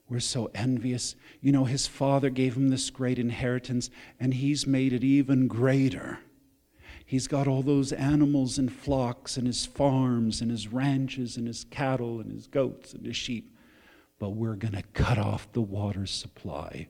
We're 0.07 0.21
so 0.21 0.51
envious. 0.55 1.17
You 1.41 1.53
know, 1.53 1.65
his 1.65 1.87
father 1.87 2.29
gave 2.29 2.59
him 2.59 2.69
this 2.69 2.91
great 2.91 3.19
inheritance, 3.19 3.89
and 4.21 4.35
he's 4.35 4.67
made 4.67 4.93
it 4.93 5.03
even 5.03 5.49
greater. 5.49 6.19
He's 7.07 7.27
got 7.27 7.49
all 7.49 7.63
those 7.63 7.91
animals 7.91 8.59
and 8.59 8.71
flocks, 8.71 9.39
and 9.39 9.47
his 9.47 9.65
farms, 9.65 10.43
and 10.43 10.51
his 10.51 10.69
ranches, 10.69 11.39
and 11.39 11.47
his 11.47 11.65
cattle, 11.65 12.21
and 12.21 12.31
his 12.31 12.49
goats, 12.49 12.93
and 12.93 13.07
his 13.07 13.17
sheep. 13.17 13.57
But 14.19 14.31
we're 14.31 14.57
going 14.57 14.75
to 14.75 14.83
cut 14.93 15.17
off 15.17 15.51
the 15.55 15.63
water 15.63 16.05
supply. 16.05 16.89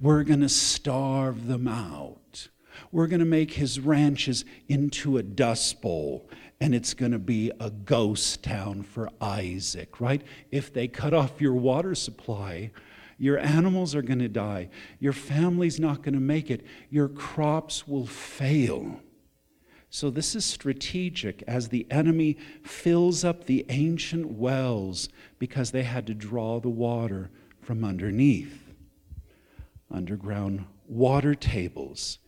We're 0.00 0.24
going 0.24 0.40
to 0.40 0.48
starve 0.48 1.48
them 1.48 1.68
out. 1.68 2.48
We're 2.92 3.06
going 3.06 3.20
to 3.20 3.26
make 3.26 3.52
his 3.52 3.80
ranches 3.80 4.44
into 4.68 5.16
a 5.18 5.22
dust 5.22 5.80
bowl, 5.80 6.28
and 6.60 6.74
it's 6.74 6.94
going 6.94 7.12
to 7.12 7.18
be 7.18 7.50
a 7.60 7.70
ghost 7.70 8.42
town 8.42 8.82
for 8.82 9.10
Isaac, 9.20 10.00
right? 10.00 10.22
If 10.50 10.72
they 10.72 10.88
cut 10.88 11.14
off 11.14 11.40
your 11.40 11.54
water 11.54 11.94
supply, 11.94 12.70
your 13.18 13.38
animals 13.38 13.94
are 13.94 14.02
going 14.02 14.18
to 14.20 14.28
die. 14.28 14.68
Your 14.98 15.12
family's 15.12 15.78
not 15.78 16.02
going 16.02 16.14
to 16.14 16.20
make 16.20 16.50
it. 16.50 16.64
Your 16.90 17.08
crops 17.08 17.86
will 17.86 18.06
fail. 18.06 19.00
So, 19.90 20.10
this 20.10 20.34
is 20.34 20.44
strategic 20.44 21.42
as 21.46 21.68
the 21.68 21.86
enemy 21.88 22.36
fills 22.64 23.24
up 23.24 23.44
the 23.44 23.64
ancient 23.68 24.26
wells 24.26 25.08
because 25.38 25.70
they 25.70 25.84
had 25.84 26.06
to 26.08 26.14
draw 26.14 26.58
the 26.58 26.68
water 26.68 27.30
from 27.60 27.84
underneath. 27.84 28.74
Underground 29.90 30.64
water 30.88 31.36
tables 31.36 32.18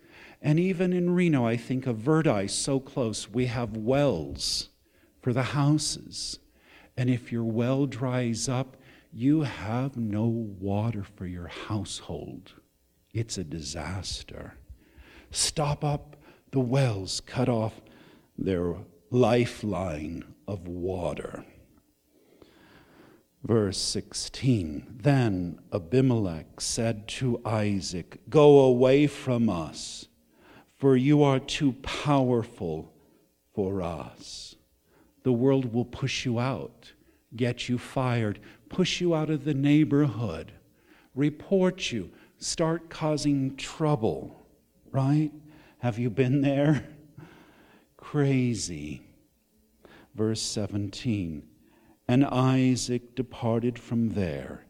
and 0.46 0.61
even 0.61 0.92
in 0.92 1.11
Reno, 1.11 1.44
I 1.44 1.56
think 1.56 1.88
of 1.88 1.96
Verdi, 1.96 2.46
so 2.46 2.78
close, 2.78 3.28
we 3.28 3.46
have 3.46 3.76
wells 3.76 4.68
for 5.20 5.32
the 5.32 5.42
houses. 5.42 6.38
And 6.96 7.11
if 7.11 7.32
your 7.32 7.42
well 7.42 7.87
dries 7.87 8.48
up, 8.48 8.76
you 9.12 9.40
have 9.40 9.96
no 9.96 10.26
water 10.26 11.02
for 11.02 11.26
your 11.26 11.48
household. 11.48 12.52
It's 13.12 13.37
a 13.38 13.42
disaster. 13.42 14.54
Stop 15.32 15.82
up 15.82 16.14
the 16.52 16.61
wells, 16.61 17.20
cut 17.26 17.48
off 17.48 17.80
their 18.38 18.76
lifeline 19.11 20.32
of 20.46 20.68
water. 20.68 21.44
Verse 23.42 23.78
16 23.78 25.00
Then 25.02 25.59
Abimelech 25.72 26.61
said 26.61 27.09
to 27.09 27.40
Isaac, 27.44 28.20
Go 28.28 28.61
away 28.61 29.09
from 29.09 29.48
us 29.48 30.06
for 30.87 30.96
you 30.96 31.25
are 31.25 31.40
too 31.40 31.72
powerful 31.83 32.92
for 33.53 33.83
us. 33.83 34.55
The 35.25 35.33
world 35.33 35.75
will 35.75 35.85
push 35.85 36.25
you 36.25 36.38
out, 36.38 36.92
get 37.35 37.68
you 37.68 37.77
fired, 37.77 38.38
push 38.68 39.01
you 39.01 39.12
out 39.12 39.29
of 39.29 39.44
the 39.44 39.53
neighborhood, 39.53 40.53
report 41.16 41.90
you, 41.90 42.12
start 42.38 42.88
causing 42.88 43.57
trouble, 43.57 44.46
right? 44.92 45.33
Have 45.79 45.99
you 45.99 46.09
been 46.09 46.40
there? 46.40 46.87
Crazy. 47.96 49.03
Verse 50.14 50.40
17 50.40 51.42
And 52.07 52.25
Isaac 52.25 53.16
departed 53.16 53.77
from 53.77 54.11
there 54.11 54.66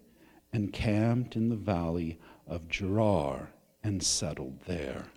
and 0.50 0.72
camped 0.72 1.36
in 1.36 1.50
the 1.50 1.56
valley 1.56 2.18
of 2.46 2.68
Gerar 2.68 3.50
and 3.84 4.02
settled 4.02 4.60
there 4.66 5.08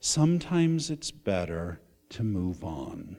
sometimes 0.00 0.90
it's 0.90 1.10
better 1.10 1.80
to 2.10 2.22
move 2.22 2.64
on. 2.64 3.16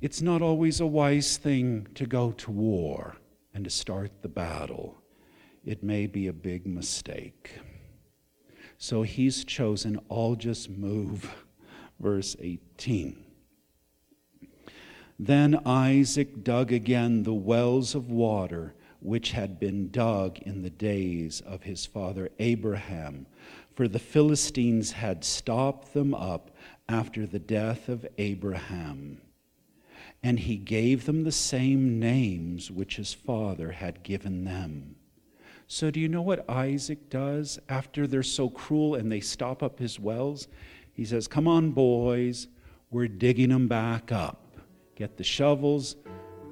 It's 0.00 0.22
not 0.22 0.40
always 0.40 0.80
a 0.80 0.86
wise 0.86 1.36
thing 1.36 1.86
to 1.94 2.06
go 2.06 2.32
to 2.32 2.50
war 2.50 3.16
and 3.52 3.64
to 3.64 3.70
start 3.70 4.22
the 4.22 4.28
battle. 4.28 4.96
It 5.64 5.82
may 5.82 6.06
be 6.06 6.26
a 6.26 6.32
big 6.32 6.66
mistake. 6.66 7.58
So 8.78 9.02
he's 9.02 9.44
chosen, 9.44 10.00
I'll 10.10 10.36
just 10.36 10.70
move. 10.70 11.30
Verse 12.00 12.34
18. 12.40 13.26
Then 15.18 15.60
Isaac 15.66 16.42
dug 16.42 16.72
again 16.72 17.24
the 17.24 17.34
wells 17.34 17.94
of 17.94 18.10
water 18.10 18.74
which 19.00 19.32
had 19.32 19.58
been 19.58 19.90
dug 19.90 20.38
in 20.38 20.62
the 20.62 20.70
days 20.70 21.42
of 21.42 21.62
his 21.62 21.84
father 21.84 22.30
Abraham 22.38 23.26
for 23.80 23.88
the 23.88 23.98
Philistines 23.98 24.92
had 24.92 25.24
stopped 25.24 25.94
them 25.94 26.12
up 26.12 26.50
after 26.86 27.26
the 27.26 27.38
death 27.38 27.88
of 27.88 28.06
Abraham. 28.18 29.22
And 30.22 30.38
he 30.38 30.56
gave 30.56 31.06
them 31.06 31.24
the 31.24 31.32
same 31.32 31.98
names 31.98 32.70
which 32.70 32.96
his 32.96 33.14
father 33.14 33.70
had 33.72 34.02
given 34.02 34.44
them. 34.44 34.96
So, 35.66 35.90
do 35.90 35.98
you 35.98 36.10
know 36.10 36.20
what 36.20 36.44
Isaac 36.46 37.08
does 37.08 37.58
after 37.70 38.06
they're 38.06 38.22
so 38.22 38.50
cruel 38.50 38.96
and 38.96 39.10
they 39.10 39.20
stop 39.20 39.62
up 39.62 39.78
his 39.78 39.98
wells? 39.98 40.46
He 40.92 41.06
says, 41.06 41.26
Come 41.26 41.48
on, 41.48 41.70
boys, 41.70 42.48
we're 42.90 43.08
digging 43.08 43.48
them 43.48 43.66
back 43.66 44.12
up. 44.12 44.58
Get 44.94 45.16
the 45.16 45.24
shovels, 45.24 45.96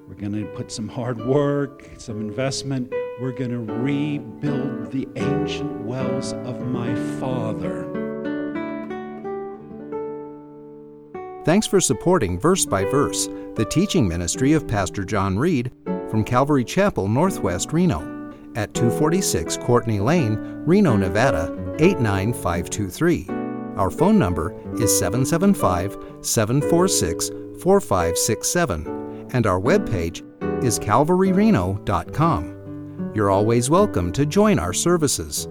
we're 0.08 0.14
going 0.14 0.32
to 0.32 0.46
put 0.54 0.72
some 0.72 0.88
hard 0.88 1.22
work, 1.26 1.90
some 1.98 2.22
investment. 2.22 2.90
We're 3.20 3.32
going 3.32 3.50
to 3.50 3.72
rebuild 3.72 4.92
the 4.92 5.08
ancient 5.16 5.80
wells 5.80 6.34
of 6.34 6.64
my 6.64 6.94
Father. 7.18 7.84
Thanks 11.44 11.66
for 11.66 11.80
supporting 11.80 12.38
Verse 12.38 12.64
by 12.64 12.84
Verse, 12.84 13.26
the 13.56 13.66
teaching 13.68 14.06
ministry 14.06 14.52
of 14.52 14.68
Pastor 14.68 15.04
John 15.04 15.36
Reed 15.36 15.72
from 16.08 16.22
Calvary 16.22 16.64
Chapel, 16.64 17.08
Northwest 17.08 17.72
Reno, 17.72 18.32
at 18.54 18.72
246 18.74 19.56
Courtney 19.56 19.98
Lane, 19.98 20.36
Reno, 20.64 20.96
Nevada, 20.96 21.52
89523. 21.80 23.26
Our 23.76 23.90
phone 23.90 24.18
number 24.18 24.54
is 24.80 24.96
775 24.96 25.96
746 26.24 27.30
4567, 27.60 29.28
and 29.32 29.46
our 29.46 29.60
webpage 29.60 30.22
is 30.62 30.78
calvaryreno.com. 30.78 32.57
You're 33.18 33.32
always 33.32 33.68
welcome 33.68 34.12
to 34.12 34.24
join 34.24 34.60
our 34.60 34.72
services. 34.72 35.48